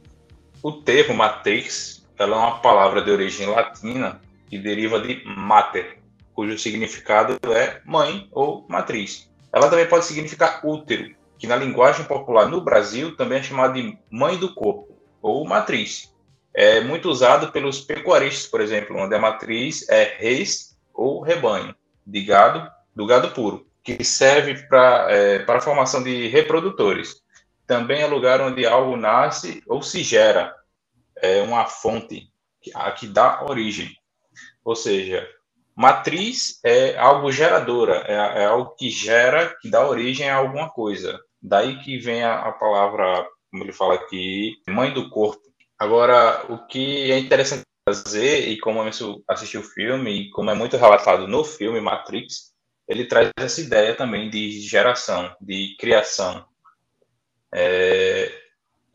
O 0.61 0.71
termo 0.71 1.15
Matrix 1.15 2.05
ela 2.19 2.35
é 2.35 2.39
uma 2.39 2.59
palavra 2.59 3.01
de 3.01 3.09
origem 3.09 3.47
latina 3.47 4.21
que 4.47 4.59
deriva 4.59 4.99
de 4.99 5.19
mater, 5.35 5.97
cujo 6.35 6.55
significado 6.59 7.39
é 7.55 7.81
mãe 7.85 8.27
ou 8.31 8.67
matriz. 8.69 9.27
Ela 9.51 9.67
também 9.67 9.89
pode 9.89 10.05
significar 10.05 10.63
útero, 10.63 11.09
que 11.39 11.47
na 11.47 11.55
linguagem 11.55 12.05
popular 12.05 12.47
no 12.47 12.61
Brasil 12.61 13.15
também 13.15 13.39
é 13.39 13.43
chamado 13.43 13.73
de 13.73 13.97
mãe 14.11 14.37
do 14.37 14.53
corpo 14.53 14.95
ou 15.23 15.43
matriz. 15.43 16.13
É 16.55 16.79
muito 16.79 17.09
usado 17.09 17.51
pelos 17.51 17.81
pecuaristas, 17.81 18.47
por 18.47 18.61
exemplo, 18.61 18.97
onde 18.97 19.13
a 19.13 19.19
matriz 19.19 19.87
é 19.89 20.15
reis 20.17 20.77
ou 20.93 21.21
rebanho 21.21 21.75
de 22.07 22.23
gado, 22.23 22.71
do 22.95 23.05
gado 23.05 23.31
puro 23.31 23.67
que 23.85 24.03
serve 24.03 24.67
pra, 24.67 25.05
é, 25.11 25.39
para 25.39 25.59
a 25.59 25.61
formação 25.61 26.01
de 26.01 26.27
reprodutores. 26.27 27.21
Também 27.67 28.01
é 28.01 28.07
lugar 28.07 28.41
onde 28.41 28.65
algo 28.65 28.97
nasce 28.97 29.61
ou 29.67 29.83
se 29.83 30.01
gera, 30.01 30.55
é 31.17 31.43
uma 31.43 31.65
fonte 31.65 32.27
a 32.73 32.91
que 32.91 33.05
dá 33.05 33.43
origem. 33.43 33.95
Ou 34.63 34.75
seja, 34.75 35.27
matriz 35.75 36.59
é 36.63 36.97
algo 36.97 37.31
geradora, 37.31 38.03
é, 38.07 38.41
é 38.41 38.45
algo 38.45 38.71
que 38.71 38.89
gera, 38.89 39.55
que 39.61 39.69
dá 39.69 39.87
origem 39.87 40.29
a 40.29 40.37
alguma 40.37 40.67
coisa. 40.67 41.19
Daí 41.39 41.77
que 41.83 41.99
vem 41.99 42.23
a, 42.23 42.39
a 42.39 42.51
palavra, 42.53 43.23
como 43.51 43.63
ele 43.63 43.71
fala 43.71 43.93
aqui, 43.93 44.55
mãe 44.67 44.91
do 44.91 45.11
corpo. 45.11 45.43
Agora, 45.85 46.43
o 46.49 46.65
que 46.65 47.11
é 47.11 47.19
interessante 47.19 47.61
fazer, 47.87 48.49
e 48.49 48.57
como 48.57 48.81
eu 48.81 49.23
assisti 49.27 49.55
o 49.55 49.61
filme, 49.61 50.11
e 50.11 50.29
como 50.31 50.49
é 50.49 50.55
muito 50.55 50.75
relatado 50.77 51.27
no 51.27 51.43
filme 51.43 51.79
Matrix, 51.79 52.55
ele 52.87 53.05
traz 53.05 53.29
essa 53.37 53.61
ideia 53.61 53.93
também 53.93 54.27
de 54.27 54.61
geração, 54.61 55.31
de 55.39 55.75
criação. 55.79 56.43
É, 57.53 58.31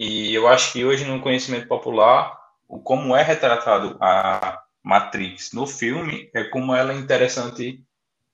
e 0.00 0.34
eu 0.34 0.48
acho 0.48 0.72
que 0.72 0.84
hoje 0.84 1.04
no 1.04 1.20
conhecimento 1.20 1.68
popular, 1.68 2.36
o 2.68 2.80
como 2.80 3.14
é 3.14 3.22
retratado 3.22 3.96
a 4.00 4.60
Matrix 4.82 5.52
no 5.52 5.68
filme 5.68 6.28
é 6.34 6.42
como 6.42 6.74
ela 6.74 6.92
é 6.92 6.96
interessante 6.96 7.80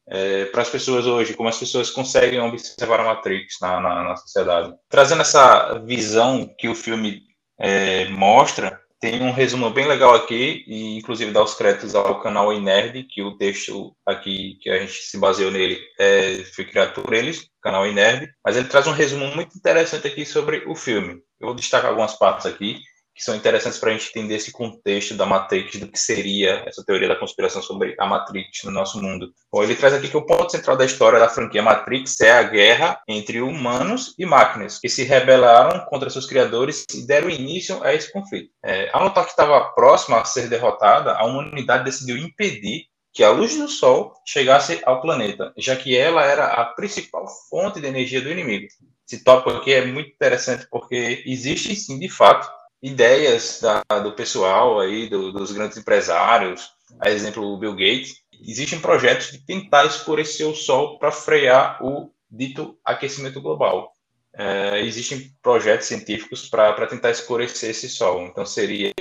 é, 0.06 0.46
para 0.46 0.62
as 0.62 0.70
pessoas 0.70 1.04
hoje, 1.04 1.34
como 1.34 1.50
as 1.50 1.58
pessoas 1.58 1.90
conseguem 1.90 2.40
observar 2.40 3.00
a 3.00 3.04
Matrix 3.04 3.58
na, 3.60 3.80
na, 3.82 4.02
na 4.02 4.16
sociedade. 4.16 4.74
Trazendo 4.88 5.20
essa 5.20 5.78
visão 5.80 6.48
que 6.58 6.70
o 6.70 6.74
filme 6.74 7.25
é, 7.58 8.08
mostra, 8.08 8.80
tem 9.00 9.22
um 9.22 9.32
resumo 9.32 9.70
bem 9.70 9.86
legal 9.86 10.14
aqui, 10.14 10.64
e 10.66 10.96
inclusive 10.96 11.30
dá 11.30 11.42
os 11.42 11.54
créditos 11.54 11.94
ao 11.94 12.20
canal 12.20 12.52
Inerd, 12.52 13.04
que 13.04 13.22
o 13.22 13.36
texto 13.36 13.94
aqui 14.06 14.58
que 14.60 14.70
a 14.70 14.78
gente 14.78 14.92
se 14.92 15.18
baseou 15.18 15.50
nele 15.50 15.78
é, 15.98 16.44
foi 16.54 16.64
criado 16.64 17.00
por 17.00 17.12
eles, 17.12 17.48
canal 17.62 17.86
Inerd, 17.86 18.28
mas 18.44 18.56
ele 18.56 18.68
traz 18.68 18.86
um 18.86 18.92
resumo 18.92 19.26
muito 19.34 19.56
interessante 19.56 20.06
aqui 20.06 20.24
sobre 20.24 20.64
o 20.66 20.74
filme. 20.74 21.20
Eu 21.38 21.48
vou 21.48 21.54
destacar 21.54 21.90
algumas 21.90 22.18
partes 22.18 22.46
aqui 22.46 22.80
que 23.16 23.24
são 23.24 23.34
interessantes 23.34 23.78
para 23.78 23.90
a 23.90 23.92
gente 23.94 24.10
entender 24.10 24.34
esse 24.34 24.52
contexto 24.52 25.14
da 25.14 25.24
Matrix, 25.24 25.76
do 25.76 25.88
que 25.88 25.98
seria 25.98 26.62
essa 26.66 26.84
teoria 26.84 27.08
da 27.08 27.16
conspiração 27.16 27.62
sobre 27.62 27.96
a 27.98 28.06
Matrix 28.06 28.62
no 28.64 28.70
nosso 28.70 29.00
mundo. 29.00 29.32
Bom, 29.50 29.62
ele 29.62 29.74
traz 29.74 29.94
aqui 29.94 30.08
que 30.08 30.16
o 30.16 30.26
ponto 30.26 30.52
central 30.52 30.76
da 30.76 30.84
história 30.84 31.18
da 31.18 31.28
franquia 31.28 31.62
Matrix 31.62 32.20
é 32.20 32.30
a 32.30 32.42
guerra 32.42 33.00
entre 33.08 33.40
humanos 33.40 34.14
e 34.18 34.26
máquinas, 34.26 34.78
que 34.78 34.90
se 34.90 35.02
rebelaram 35.02 35.86
contra 35.86 36.10
seus 36.10 36.26
criadores 36.26 36.84
e 36.94 37.06
deram 37.06 37.30
início 37.30 37.82
a 37.82 37.94
esse 37.94 38.12
conflito. 38.12 38.50
É, 38.62 38.90
ao 38.92 39.04
notar 39.04 39.24
que 39.24 39.30
estava 39.30 39.72
próxima 39.72 40.20
a 40.20 40.24
ser 40.26 40.48
derrotada, 40.48 41.14
a 41.14 41.24
humanidade 41.24 41.84
decidiu 41.84 42.18
impedir 42.18 42.84
que 43.14 43.24
a 43.24 43.30
luz 43.30 43.56
do 43.56 43.66
Sol 43.66 44.12
chegasse 44.26 44.82
ao 44.84 45.00
planeta, 45.00 45.50
já 45.56 45.74
que 45.74 45.96
ela 45.96 46.22
era 46.22 46.48
a 46.48 46.66
principal 46.66 47.26
fonte 47.48 47.80
de 47.80 47.86
energia 47.86 48.20
do 48.20 48.30
inimigo. 48.30 48.66
Esse 49.08 49.24
tópico 49.24 49.56
aqui 49.56 49.72
é 49.72 49.86
muito 49.86 50.10
interessante 50.10 50.66
porque 50.70 51.22
existe 51.24 51.74
sim, 51.76 51.98
de 51.98 52.10
fato, 52.10 52.46
ideias 52.86 53.60
da, 53.60 53.82
do 53.98 54.12
pessoal 54.12 54.78
aí, 54.78 55.08
do, 55.08 55.32
dos 55.32 55.50
grandes 55.50 55.76
empresários, 55.76 56.70
a 57.00 57.10
exemplo 57.10 57.42
o 57.42 57.58
Bill 57.58 57.72
Gates, 57.72 58.22
existem 58.40 58.78
projetos 58.78 59.32
de 59.32 59.44
tentar 59.44 59.86
escurecer 59.86 60.46
o 60.46 60.54
Sol 60.54 60.96
para 60.98 61.10
frear 61.10 61.84
o 61.84 62.12
dito 62.30 62.78
aquecimento 62.84 63.40
global. 63.40 63.92
É, 64.38 64.80
existem 64.82 65.32
projetos 65.42 65.86
científicos 65.86 66.48
para 66.48 66.86
tentar 66.86 67.10
escurecer 67.10 67.70
esse 67.70 67.88
Sol. 67.88 68.24
Então 68.26 68.46
seria 68.46 68.92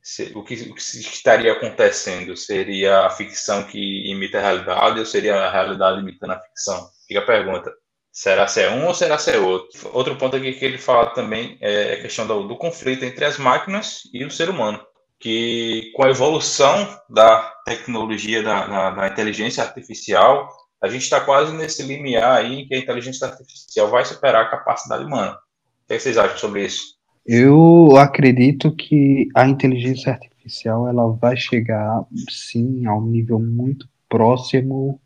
se, 0.00 0.32
o, 0.36 0.44
que, 0.44 0.54
o 0.54 0.74
que 0.74 0.80
estaria 0.80 1.52
acontecendo 1.52 2.36
seria 2.36 3.06
a 3.06 3.10
ficção 3.10 3.64
que 3.64 4.10
imita 4.10 4.38
a 4.38 4.42
realidade 4.42 5.00
ou 5.00 5.06
seria 5.06 5.34
a 5.36 5.50
realidade 5.50 6.00
imitando 6.00 6.32
a 6.32 6.40
ficção? 6.40 6.88
Fica 7.08 7.20
a 7.20 7.26
pergunta. 7.26 7.72
Será 8.12 8.46
ser 8.46 8.70
um 8.70 8.86
ou 8.86 8.94
será 8.94 9.16
ser 9.16 9.38
outro? 9.38 9.90
Outro 9.94 10.16
ponto 10.16 10.36
aqui 10.36 10.52
que 10.52 10.64
ele 10.64 10.76
fala 10.76 11.06
também 11.14 11.56
é 11.62 11.94
a 11.94 12.02
questão 12.02 12.26
do, 12.26 12.46
do 12.46 12.56
conflito 12.56 13.04
entre 13.06 13.24
as 13.24 13.38
máquinas 13.38 14.02
e 14.12 14.22
o 14.22 14.30
ser 14.30 14.50
humano. 14.50 14.78
Que 15.18 15.90
com 15.96 16.04
a 16.04 16.10
evolução 16.10 16.86
da 17.08 17.42
tecnologia, 17.64 18.42
da, 18.42 18.66
da, 18.66 18.90
da 18.90 19.08
inteligência 19.08 19.64
artificial, 19.64 20.46
a 20.82 20.88
gente 20.88 21.02
está 21.02 21.20
quase 21.20 21.56
nesse 21.56 21.82
limiar 21.84 22.38
aí 22.38 22.60
em 22.60 22.66
que 22.66 22.74
a 22.74 22.78
inteligência 22.78 23.26
artificial 23.26 23.88
vai 23.88 24.04
superar 24.04 24.44
a 24.44 24.50
capacidade 24.50 25.04
humana. 25.04 25.32
O 25.32 25.88
que 25.88 25.98
vocês 25.98 26.18
acham 26.18 26.36
sobre 26.36 26.66
isso? 26.66 26.96
Eu 27.24 27.96
acredito 27.96 28.74
que 28.74 29.28
a 29.34 29.46
inteligência 29.46 30.12
artificial 30.12 30.86
ela 30.86 31.10
vai 31.12 31.36
chegar, 31.36 32.04
sim, 32.28 32.84
a 32.84 32.94
um 32.94 33.06
nível 33.06 33.38
muito 33.38 33.88
próximo 34.06 35.00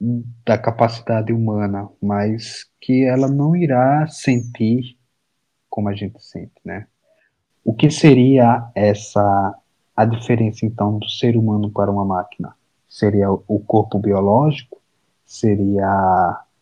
da 0.00 0.58
capacidade 0.58 1.32
humana, 1.32 1.88
mas 2.02 2.66
que 2.80 3.04
ela 3.04 3.28
não 3.28 3.56
irá 3.56 4.06
sentir 4.06 4.98
como 5.70 5.88
a 5.88 5.94
gente 5.94 6.22
sente, 6.22 6.54
né? 6.64 6.86
O 7.64 7.74
que 7.74 7.90
seria 7.90 8.70
essa 8.74 9.54
a 9.96 10.04
diferença 10.04 10.66
então 10.66 10.98
do 10.98 11.08
ser 11.08 11.36
humano 11.36 11.70
para 11.70 11.90
uma 11.90 12.04
máquina? 12.04 12.54
Seria 12.88 13.30
o 13.30 13.60
corpo 13.60 13.98
biológico? 13.98 14.80
Seria 15.24 15.88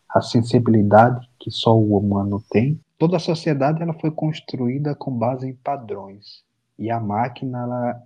a 0.09 0.21
sensibilidade 0.21 1.27
que 1.39 1.51
só 1.51 1.77
o 1.77 1.97
humano 1.97 2.43
tem? 2.49 2.79
Toda 2.97 3.17
a 3.17 3.19
sociedade 3.19 3.81
ela 3.81 3.93
foi 3.93 4.11
construída 4.11 4.95
com 4.95 5.11
base 5.11 5.47
em 5.47 5.55
padrões 5.55 6.43
e 6.77 6.89
a 6.89 6.99
máquina 6.99 7.63
ela 7.63 8.01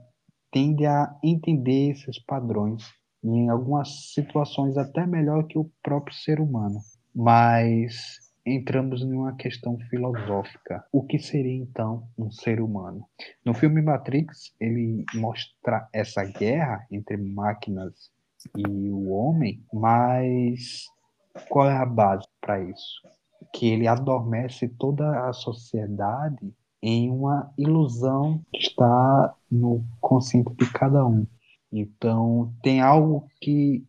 tende 0.52 0.86
a 0.86 1.14
entender 1.22 1.92
esses 1.92 2.18
padrões 2.20 2.84
em 3.24 3.50
algumas 3.50 4.14
situações 4.14 4.78
até 4.78 5.06
melhor 5.06 5.46
que 5.46 5.58
o 5.58 5.70
próprio 5.84 6.16
ser 6.16 6.40
humano. 6.40 6.80
Mas 7.14 8.28
entramos 8.46 9.02
em 9.02 9.12
uma 9.12 9.36
questão 9.36 9.78
filosófica. 9.90 10.84
O 10.92 11.04
que 11.04 11.20
seria 11.20 11.56
então 11.56 12.08
um 12.18 12.32
ser 12.32 12.62
humano? 12.62 13.06
No 13.44 13.54
filme 13.54 13.82
Matrix, 13.82 14.54
ele 14.60 15.04
mostra 15.14 15.88
essa 15.92 16.24
guerra 16.24 16.86
entre 16.92 17.18
máquinas 17.18 18.12
e 18.56 18.90
o 18.90 19.10
homem, 19.10 19.62
mas 19.74 20.86
qual 21.50 21.70
é 21.70 21.78
a 21.78 21.86
base 21.86 22.26
para 22.40 22.62
isso? 22.62 23.02
Que 23.54 23.68
ele 23.68 23.88
adormece 23.88 24.70
toda 24.70 25.28
a 25.28 25.34
sociedade 25.34 26.54
em 26.82 27.10
uma 27.10 27.52
ilusão 27.58 28.42
que 28.54 28.60
está 28.60 29.36
no 29.52 29.84
consciente 30.00 30.54
de 30.56 30.72
cada 30.72 31.06
um. 31.06 31.26
Então, 31.72 32.54
tem 32.62 32.82
algo 32.82 33.28
que. 33.42 33.86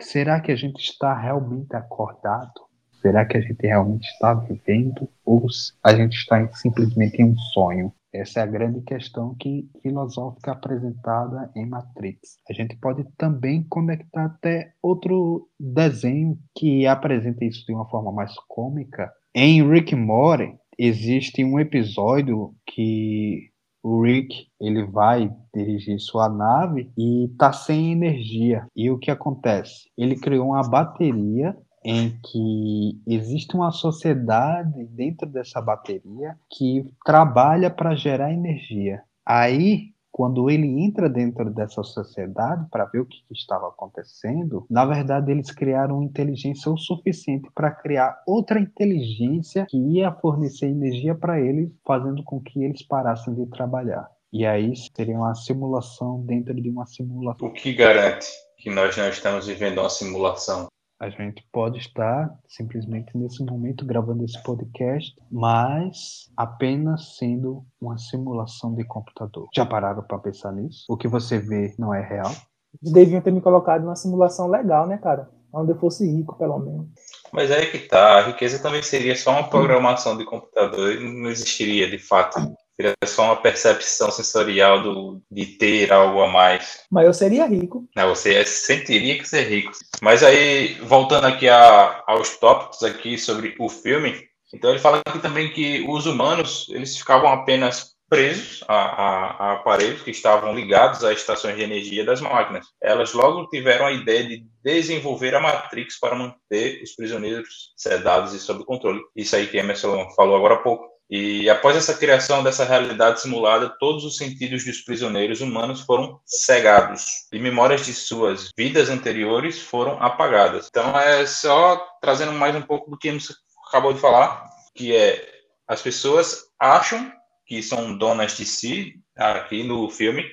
Será 0.00 0.40
que 0.40 0.50
a 0.50 0.56
gente 0.56 0.82
está 0.82 1.16
realmente 1.16 1.74
acordado? 1.76 2.52
Será 3.00 3.24
que 3.24 3.36
a 3.36 3.40
gente 3.40 3.60
realmente 3.60 4.08
está 4.08 4.32
vivendo 4.32 5.08
ou 5.24 5.46
a 5.82 5.94
gente 5.94 6.14
está 6.14 6.50
simplesmente 6.54 7.20
em 7.20 7.26
um 7.26 7.36
sonho? 7.52 7.92
Essa 8.14 8.40
é 8.40 8.42
a 8.44 8.46
grande 8.46 8.80
questão 8.80 9.34
que 9.34 9.68
filosófica 9.82 10.52
apresentada 10.52 11.50
em 11.54 11.66
Matrix. 11.66 12.38
A 12.48 12.52
gente 12.52 12.76
pode 12.76 13.04
também 13.18 13.62
conectar 13.64 14.26
até 14.26 14.72
outro 14.80 15.48
desenho 15.58 16.38
que 16.56 16.86
apresenta 16.86 17.44
isso 17.44 17.66
de 17.66 17.74
uma 17.74 17.88
forma 17.90 18.10
mais 18.10 18.32
cômica. 18.48 19.12
Em 19.34 19.68
Rick 19.68 19.96
Morty 19.96 20.56
existe 20.78 21.44
um 21.44 21.58
episódio 21.58 22.54
que 22.66 23.50
o 23.84 24.02
Rick 24.02 24.48
ele 24.58 24.82
vai 24.82 25.30
dirigir 25.54 26.00
sua 26.00 26.26
nave 26.26 26.90
e 26.96 27.26
está 27.26 27.52
sem 27.52 27.92
energia. 27.92 28.66
E 28.74 28.90
o 28.90 28.98
que 28.98 29.10
acontece? 29.10 29.90
Ele 29.96 30.16
criou 30.16 30.48
uma 30.48 30.66
bateria 30.66 31.54
em 31.84 32.18
que 32.24 32.98
existe 33.06 33.54
uma 33.54 33.70
sociedade 33.70 34.86
dentro 34.86 35.28
dessa 35.28 35.60
bateria 35.60 36.34
que 36.50 36.90
trabalha 37.04 37.68
para 37.68 37.94
gerar 37.94 38.32
energia. 38.32 39.02
Aí, 39.26 39.93
quando 40.14 40.48
ele 40.48 40.80
entra 40.80 41.08
dentro 41.08 41.50
dessa 41.50 41.82
sociedade 41.82 42.68
para 42.70 42.84
ver 42.84 43.00
o 43.00 43.04
que, 43.04 43.16
que, 43.26 43.34
estava 43.34 43.66
acontecendo, 43.66 44.64
na 44.70 44.84
verdade 44.84 45.32
eles 45.32 45.50
criaram 45.50 46.04
inteligência 46.04 46.70
o 46.70 46.78
suficiente 46.78 47.50
para 47.52 47.72
criar 47.72 48.22
outra 48.24 48.60
inteligência 48.60 49.66
que 49.68 49.76
ia 49.76 50.12
fornecer 50.12 50.66
energia 50.66 51.16
para 51.16 51.40
eles, 51.40 51.68
fazendo 51.84 52.22
com 52.22 52.40
que 52.40 52.62
eles 52.62 52.86
parassem 52.86 53.34
de 53.34 53.44
trabalhar. 53.46 54.08
E 54.32 54.46
aí 54.46 54.72
seria 54.96 55.16
uma 55.16 55.34
simulação 55.34 56.24
dentro 56.24 56.54
de 56.54 56.70
uma 56.70 56.86
simulação. 56.86 57.48
O 57.48 57.52
que 57.52 57.72
garante 57.74 58.28
que 58.56 58.70
nós 58.70 58.96
não 58.96 59.08
estamos 59.08 59.48
vivendo 59.48 59.78
uma 59.78 59.90
simulação? 59.90 60.68
A 61.00 61.10
gente 61.10 61.46
pode 61.52 61.78
estar 61.78 62.32
simplesmente 62.46 63.16
nesse 63.16 63.44
momento 63.44 63.84
gravando 63.84 64.24
esse 64.24 64.40
podcast, 64.42 65.12
mas 65.30 66.30
apenas 66.36 67.16
sendo 67.16 67.64
uma 67.80 67.98
simulação 67.98 68.74
de 68.74 68.84
computador. 68.84 69.48
Já 69.54 69.66
pararam 69.66 70.02
para 70.02 70.18
pensar 70.18 70.52
nisso? 70.52 70.84
O 70.88 70.96
que 70.96 71.08
você 71.08 71.38
vê 71.38 71.74
não 71.78 71.92
é 71.92 72.00
real? 72.00 72.32
Deviam 72.80 73.20
ter 73.20 73.32
me 73.32 73.40
colocado 73.40 73.82
numa 73.82 73.96
simulação 73.96 74.48
legal, 74.48 74.86
né, 74.86 74.98
cara? 74.98 75.28
Onde 75.52 75.72
eu 75.72 75.78
fosse 75.78 76.10
rico, 76.10 76.36
pelo 76.36 76.58
menos. 76.58 76.88
Mas 77.32 77.50
aí 77.50 77.66
que 77.66 77.78
tá, 77.78 78.18
a 78.18 78.26
riqueza 78.26 78.62
também 78.62 78.82
seria 78.82 79.14
só 79.16 79.32
uma 79.32 79.48
programação 79.48 80.16
de 80.16 80.24
computador 80.24 80.92
e 80.92 81.22
não 81.22 81.28
existiria 81.28 81.90
de 81.90 81.98
fato 81.98 82.38
Seria 82.76 82.94
só 83.04 83.24
uma 83.24 83.36
percepção 83.40 84.10
sensorial 84.10 84.82
do, 84.82 85.22
de 85.30 85.46
ter 85.46 85.92
algo 85.92 86.20
a 86.22 86.28
mais. 86.28 86.80
Mas 86.90 87.06
eu 87.06 87.14
seria 87.14 87.46
rico. 87.46 87.88
Não, 87.94 88.08
você 88.08 88.44
sentiria 88.44 89.16
que 89.16 89.28
ser 89.28 89.48
rico. 89.48 89.72
Mas 90.02 90.22
aí, 90.22 90.74
voltando 90.82 91.26
aqui 91.26 91.48
a, 91.48 92.02
aos 92.06 92.36
tópicos 92.36 92.82
aqui 92.82 93.16
sobre 93.16 93.54
o 93.58 93.68
filme, 93.68 94.28
então 94.52 94.70
ele 94.70 94.80
fala 94.80 95.00
aqui 95.06 95.20
também 95.20 95.52
que 95.52 95.84
os 95.88 96.06
humanos, 96.06 96.66
eles 96.70 96.96
ficavam 96.96 97.28
apenas 97.28 97.94
presos 98.08 98.62
a, 98.68 98.74
a, 98.74 99.26
a, 99.30 99.52
aparelhos 99.54 100.02
que 100.02 100.10
estavam 100.10 100.54
ligados 100.54 101.02
às 101.02 101.18
estações 101.18 101.56
de 101.56 101.62
energia 101.62 102.04
das 102.04 102.20
máquinas. 102.20 102.66
Elas 102.80 103.12
logo 103.12 103.48
tiveram 103.48 103.86
a 103.86 103.92
ideia 103.92 104.24
de 104.24 104.46
desenvolver 104.62 105.34
a 105.34 105.40
Matrix 105.40 105.98
para 105.98 106.14
manter 106.14 106.82
os 106.82 106.94
prisioneiros 106.94 107.72
sedados 107.76 108.32
e 108.32 108.38
sob 108.38 108.64
controle. 108.64 109.00
Isso 109.16 109.34
aí 109.34 109.46
que 109.46 109.58
Emerson 109.58 110.08
falou 110.10 110.36
agora 110.36 110.54
há 110.54 110.58
pouco. 110.58 110.93
E 111.10 111.48
após 111.50 111.76
essa 111.76 111.94
criação 111.94 112.42
dessa 112.42 112.64
realidade 112.64 113.20
simulada, 113.20 113.74
todos 113.78 114.04
os 114.04 114.16
sentidos 114.16 114.64
dos 114.64 114.80
prisioneiros 114.80 115.40
humanos 115.40 115.82
foram 115.82 116.18
cegados 116.24 117.26
e 117.32 117.38
memórias 117.38 117.84
de 117.84 117.92
suas 117.92 118.50
vidas 118.56 118.88
anteriores 118.88 119.60
foram 119.60 120.02
apagadas. 120.02 120.68
Então 120.68 120.98
é 120.98 121.26
só 121.26 121.76
trazendo 122.00 122.32
mais 122.32 122.56
um 122.56 122.62
pouco 122.62 122.90
do 122.90 122.98
que 122.98 123.12
você 123.12 123.34
acabou 123.68 123.92
de 123.92 124.00
falar, 124.00 124.44
que 124.74 124.94
é 124.96 125.32
as 125.68 125.82
pessoas 125.82 126.44
acham 126.58 127.12
que 127.46 127.62
são 127.62 127.96
donas 127.96 128.36
de 128.36 128.44
si 128.44 128.94
aqui 129.16 129.62
no 129.62 129.88
filme, 129.90 130.24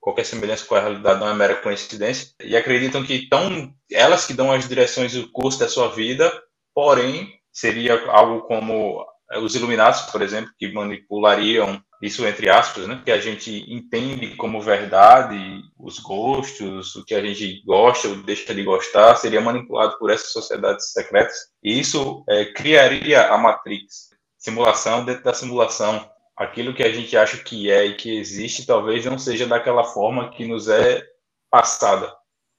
qualquer 0.00 0.24
semelhança 0.24 0.64
com 0.64 0.74
a 0.74 0.80
realidade 0.80 1.20
não 1.20 1.28
é 1.28 1.34
mera 1.34 1.56
coincidência, 1.56 2.32
e 2.42 2.56
acreditam 2.56 3.04
que 3.04 3.14
estão 3.14 3.74
elas 3.90 4.26
que 4.26 4.34
dão 4.34 4.52
as 4.52 4.68
direções 4.68 5.14
e 5.14 5.18
o 5.18 5.30
curso 5.32 5.58
da 5.58 5.68
sua 5.68 5.88
vida, 5.88 6.30
porém 6.74 7.32
seria 7.52 8.00
algo 8.10 8.42
como 8.42 9.04
os 9.36 9.54
iluminados, 9.54 10.02
por 10.02 10.22
exemplo, 10.22 10.52
que 10.58 10.72
manipulariam 10.72 11.82
isso 12.00 12.24
entre 12.24 12.48
aspas, 12.48 12.86
né, 12.86 13.02
que 13.04 13.10
a 13.10 13.20
gente 13.20 13.64
entende 13.68 14.36
como 14.36 14.60
verdade, 14.60 15.36
os 15.76 15.98
gostos, 15.98 16.94
o 16.94 17.04
que 17.04 17.14
a 17.14 17.20
gente 17.20 17.60
gosta 17.64 18.08
ou 18.08 18.22
deixa 18.22 18.54
de 18.54 18.62
gostar, 18.62 19.16
seria 19.16 19.40
manipulado 19.40 19.98
por 19.98 20.10
essas 20.10 20.32
sociedades 20.32 20.92
secretas. 20.92 21.36
E 21.62 21.78
isso 21.78 22.24
é, 22.28 22.44
criaria 22.44 23.28
a 23.28 23.36
Matrix, 23.36 24.10
simulação 24.36 25.04
dentro 25.04 25.24
da 25.24 25.34
simulação. 25.34 26.08
Aquilo 26.36 26.72
que 26.72 26.84
a 26.84 26.92
gente 26.92 27.16
acha 27.16 27.36
que 27.38 27.68
é 27.68 27.84
e 27.84 27.96
que 27.96 28.16
existe, 28.16 28.64
talvez 28.64 29.04
não 29.04 29.18
seja 29.18 29.44
daquela 29.44 29.82
forma 29.82 30.30
que 30.30 30.46
nos 30.46 30.68
é 30.68 31.02
passada. 31.50 32.14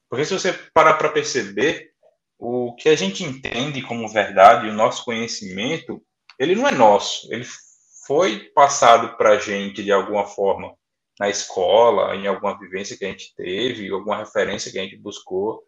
Porque 0.10 0.26
se 0.26 0.34
você 0.34 0.52
parar 0.74 0.96
para 0.96 1.10
perceber, 1.10 1.90
o 2.38 2.74
que 2.76 2.90
a 2.90 2.96
gente 2.96 3.24
entende 3.24 3.82
como 3.82 4.08
verdade, 4.08 4.68
o 4.68 4.74
nosso 4.74 5.06
conhecimento, 5.06 6.02
ele 6.40 6.56
não 6.56 6.68
é 6.68 6.72
nosso, 6.72 7.32
ele 7.32 7.46
foi 8.08 8.40
passado 8.56 9.18
para 9.18 9.32
a 9.32 9.38
gente 9.38 9.84
de 9.84 9.92
alguma 9.92 10.26
forma 10.26 10.74
na 11.20 11.30
escola, 11.30 12.16
em 12.16 12.26
alguma 12.26 12.58
vivência 12.58 12.98
que 12.98 13.06
a 13.06 13.10
gente 13.10 13.36
teve, 13.36 13.92
alguma 13.92 14.18
referência 14.18 14.72
que 14.72 14.80
a 14.80 14.84
gente 14.84 14.98
buscou. 14.98 15.62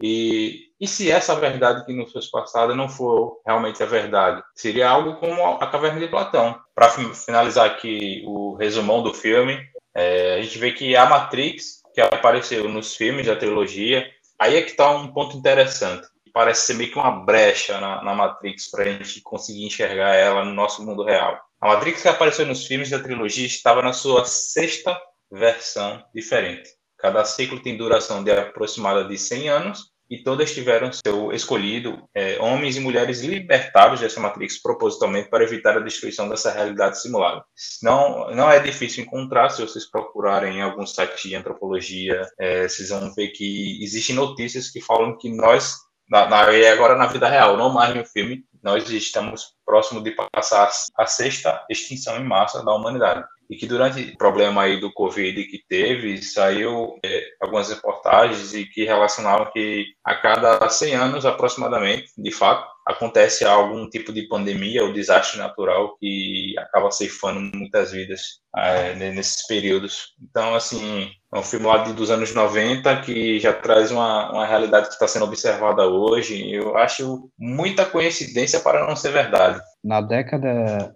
E, 0.00 0.68
e 0.80 0.86
se 0.86 1.10
essa 1.10 1.34
verdade 1.34 1.84
que 1.84 1.92
nos 1.92 2.12
foi 2.12 2.22
passada 2.30 2.74
não 2.74 2.88
for 2.88 3.40
realmente 3.44 3.82
a 3.82 3.86
verdade? 3.86 4.42
Seria 4.54 4.88
algo 4.88 5.16
como 5.16 5.42
a 5.42 5.66
caverna 5.66 5.98
de 5.98 6.06
Platão. 6.06 6.58
Para 6.74 6.90
finalizar 6.90 7.66
aqui 7.66 8.22
o 8.26 8.54
resumão 8.54 9.02
do 9.02 9.12
filme, 9.12 9.58
é, 9.94 10.34
a 10.34 10.42
gente 10.42 10.58
vê 10.58 10.70
que 10.70 10.94
a 10.94 11.06
Matrix, 11.06 11.82
que 11.92 12.00
apareceu 12.00 12.68
nos 12.68 12.94
filmes 12.94 13.26
da 13.26 13.34
trilogia, 13.34 14.08
aí 14.38 14.56
é 14.56 14.62
que 14.62 14.70
está 14.70 14.90
um 14.90 15.12
ponto 15.12 15.36
interessante 15.36 16.06
parece 16.36 16.66
ser 16.66 16.74
meio 16.74 16.92
que 16.92 16.98
uma 16.98 17.24
brecha 17.24 17.80
na, 17.80 18.04
na 18.04 18.14
Matrix 18.14 18.70
para 18.70 18.84
a 18.84 18.92
gente 18.92 19.22
conseguir 19.22 19.64
enxergar 19.64 20.16
ela 20.16 20.44
no 20.44 20.52
nosso 20.52 20.84
mundo 20.84 21.02
real. 21.02 21.40
A 21.58 21.68
Matrix 21.68 22.02
que 22.02 22.08
apareceu 22.08 22.44
nos 22.44 22.66
filmes 22.66 22.90
da 22.90 22.98
trilogia 22.98 23.46
estava 23.46 23.80
na 23.80 23.94
sua 23.94 24.22
sexta 24.26 25.00
versão 25.32 26.04
diferente. 26.14 26.68
Cada 26.98 27.24
ciclo 27.24 27.58
tem 27.58 27.78
duração 27.78 28.22
de 28.22 28.30
aproximada 28.30 29.08
de 29.08 29.16
100 29.16 29.48
anos 29.48 29.90
e 30.10 30.22
todas 30.22 30.52
tiveram 30.52 30.92
seu 30.92 31.32
escolhido 31.32 32.06
é, 32.14 32.38
homens 32.38 32.76
e 32.76 32.80
mulheres 32.80 33.22
libertados 33.22 34.00
dessa 34.00 34.20
Matrix 34.20 34.60
propositalmente 34.60 35.30
para 35.30 35.42
evitar 35.42 35.78
a 35.78 35.80
destruição 35.80 36.28
dessa 36.28 36.52
realidade 36.52 37.00
simulada. 37.00 37.42
Não, 37.82 38.30
não 38.32 38.50
é 38.50 38.60
difícil 38.60 39.04
encontrar, 39.04 39.48
se 39.48 39.62
vocês 39.62 39.90
procurarem 39.90 40.58
em 40.58 40.62
algum 40.62 40.86
site 40.86 41.30
de 41.30 41.34
antropologia, 41.34 42.28
é, 42.38 42.68
vocês 42.68 42.90
vão 42.90 43.10
ver 43.14 43.28
que 43.28 43.82
existem 43.82 44.14
notícias 44.14 44.68
que 44.68 44.82
falam 44.82 45.16
que 45.16 45.34
nós 45.34 45.85
na, 46.08 46.26
na, 46.28 46.52
e 46.52 46.66
agora 46.66 46.96
na 46.96 47.06
vida 47.06 47.28
real, 47.28 47.56
não 47.56 47.72
mais 47.72 47.94
no 47.94 48.04
filme, 48.04 48.44
nós 48.62 48.88
estamos 48.90 49.54
próximo 49.64 50.02
de 50.02 50.12
passar 50.12 50.70
a 50.96 51.06
sexta 51.06 51.64
extinção 51.70 52.16
em 52.16 52.24
massa 52.24 52.64
da 52.64 52.74
humanidade. 52.74 53.24
E 53.48 53.56
que 53.56 53.66
durante 53.66 54.00
o 54.00 54.16
problema 54.16 54.62
aí 54.62 54.80
do 54.80 54.92
Covid 54.92 55.44
que 55.44 55.62
teve, 55.68 56.22
saiu 56.22 56.98
é, 57.04 57.22
algumas 57.40 57.68
reportagens 57.68 58.54
e 58.54 58.64
que 58.64 58.84
relacionavam 58.84 59.50
que 59.52 59.86
a 60.04 60.14
cada 60.14 60.68
100 60.68 60.94
anos 60.94 61.26
aproximadamente, 61.26 62.10
de 62.16 62.30
fato, 62.30 62.66
acontece 62.86 63.44
algum 63.44 63.88
tipo 63.90 64.12
de 64.12 64.28
pandemia 64.28 64.84
ou 64.84 64.92
desastre 64.92 65.38
natural 65.38 65.96
que 65.98 66.54
acaba 66.58 66.90
ceifando 66.92 67.40
muitas 67.56 67.90
vidas 67.90 68.40
é, 68.56 68.94
nesses 68.94 69.44
períodos. 69.46 70.14
Então, 70.22 70.54
assim, 70.54 71.10
é 71.34 71.38
um 71.38 71.42
filme 71.42 71.66
lá 71.66 71.78
dos 71.78 72.10
anos 72.10 72.32
90 72.32 73.00
que 73.00 73.40
já 73.40 73.52
traz 73.52 73.90
uma, 73.90 74.30
uma 74.30 74.46
realidade 74.46 74.86
que 74.86 74.92
está 74.92 75.08
sendo 75.08 75.24
observada 75.24 75.84
hoje. 75.84 76.50
Eu 76.52 76.76
acho 76.76 77.28
muita 77.36 77.84
coincidência 77.84 78.60
para 78.60 78.86
não 78.86 78.94
ser 78.94 79.10
verdade. 79.10 79.60
Na 79.82 80.00
década 80.00 80.95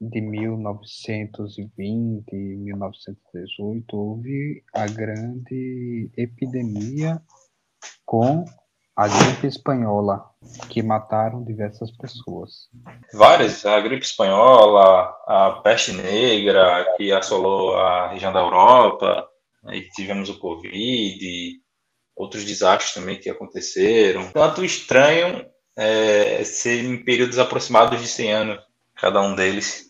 de 0.00 0.20
1920 0.20 2.32
e 2.32 2.56
1918 2.56 3.96
houve 3.96 4.62
a 4.74 4.86
grande 4.86 6.10
epidemia 6.16 7.20
com 8.06 8.44
a 8.96 9.06
gripe 9.06 9.46
espanhola, 9.46 10.24
que 10.68 10.82
mataram 10.82 11.44
diversas 11.44 11.92
pessoas. 11.92 12.68
Várias, 13.14 13.64
a 13.64 13.80
gripe 13.80 14.04
espanhola, 14.04 15.14
a 15.24 15.60
peste 15.62 15.92
negra, 15.92 16.84
que 16.96 17.12
assolou 17.12 17.76
a 17.76 18.08
região 18.08 18.32
da 18.32 18.40
Europa, 18.40 19.24
aí 19.66 19.88
tivemos 19.90 20.28
o 20.28 20.40
Covid, 20.40 21.60
outros 22.16 22.44
desastres 22.44 22.92
também 22.92 23.20
que 23.20 23.30
aconteceram. 23.30 24.32
Tanto 24.32 24.64
estranho 24.64 25.46
é, 25.76 26.42
ser 26.42 26.84
em 26.84 27.04
períodos 27.04 27.38
aproximados 27.38 28.00
de 28.00 28.08
100 28.08 28.32
anos, 28.32 28.58
cada 28.96 29.20
um 29.20 29.36
deles. 29.36 29.87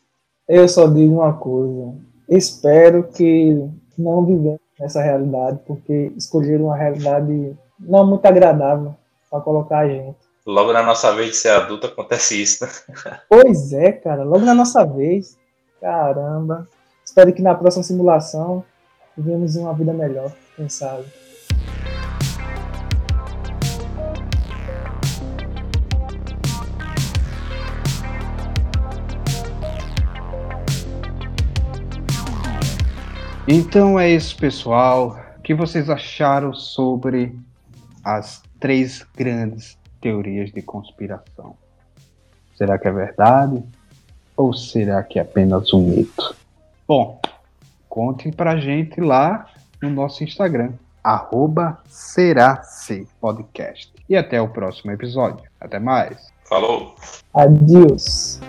Eu 0.49 0.69
só 0.69 0.87
digo 0.87 1.17
uma 1.17 1.35
coisa, 1.35 1.95
espero 2.29 3.05
que 3.05 3.69
não 3.99 4.25
vivemos 4.25 4.61
nessa 4.81 5.03
realidade, 5.03 5.61
porque 5.67 6.13
escolheram 6.17 6.67
uma 6.67 6.77
realidade 6.77 7.55
não 7.79 8.07
muito 8.07 8.25
agradável 8.25 8.95
para 9.31 9.41
colocar 9.41 9.81
a 9.81 9.89
gente. 9.89 10.17
Logo 10.47 10.73
na 10.73 10.83
nossa 10.83 11.15
vez 11.15 11.33
de 11.33 11.37
ser 11.37 11.51
adulto 11.51 11.87
acontece 11.87 12.41
isso, 12.41 12.65
né? 12.65 12.71
Pois 13.29 13.73
é, 13.75 13.93
cara, 13.93 14.25
logo 14.25 14.45
na 14.45 14.55
nossa 14.55 14.85
vez. 14.85 15.37
Caramba. 15.81 16.67
Espero 17.05 17.33
que 17.33 17.43
na 17.43 17.55
próxima 17.55 17.85
simulação 17.85 18.65
vivemos 19.17 19.57
uma 19.57 19.75
vida 19.75 19.93
melhor, 19.93 20.33
quem 20.57 20.69
sabe. 20.69 21.05
Então 33.51 33.99
é 33.99 34.11
isso, 34.11 34.37
pessoal. 34.37 35.19
O 35.39 35.41
que 35.41 35.55
vocês 35.55 35.89
acharam 35.89 36.53
sobre 36.53 37.35
as 38.05 38.43
três 38.61 39.07
grandes 39.17 39.79
teorias 40.03 40.53
de 40.53 40.61
conspiração? 40.61 41.57
Será 42.55 42.79
que 42.79 42.87
é 42.87 42.93
verdade? 42.93 43.65
Ou 44.37 44.53
será 44.53 45.03
que 45.03 45.19
é 45.19 45.23
apenas 45.23 45.73
um 45.73 45.81
mito? 45.81 46.37
Bom, 46.87 47.19
contem 47.89 48.31
pra 48.31 48.59
gente 48.59 49.01
lá 49.01 49.47
no 49.81 49.89
nosso 49.89 50.23
Instagram, 50.23 50.75
arroba 51.03 51.83
podcast. 53.19 53.91
E 54.11 54.15
até 54.15 54.43
o 54.43 54.49
próximo 54.49 54.93
episódio. 54.93 55.49
Até 55.59 55.79
mais. 55.79 56.31
Falou! 56.45 56.95
Adiós. 57.33 58.41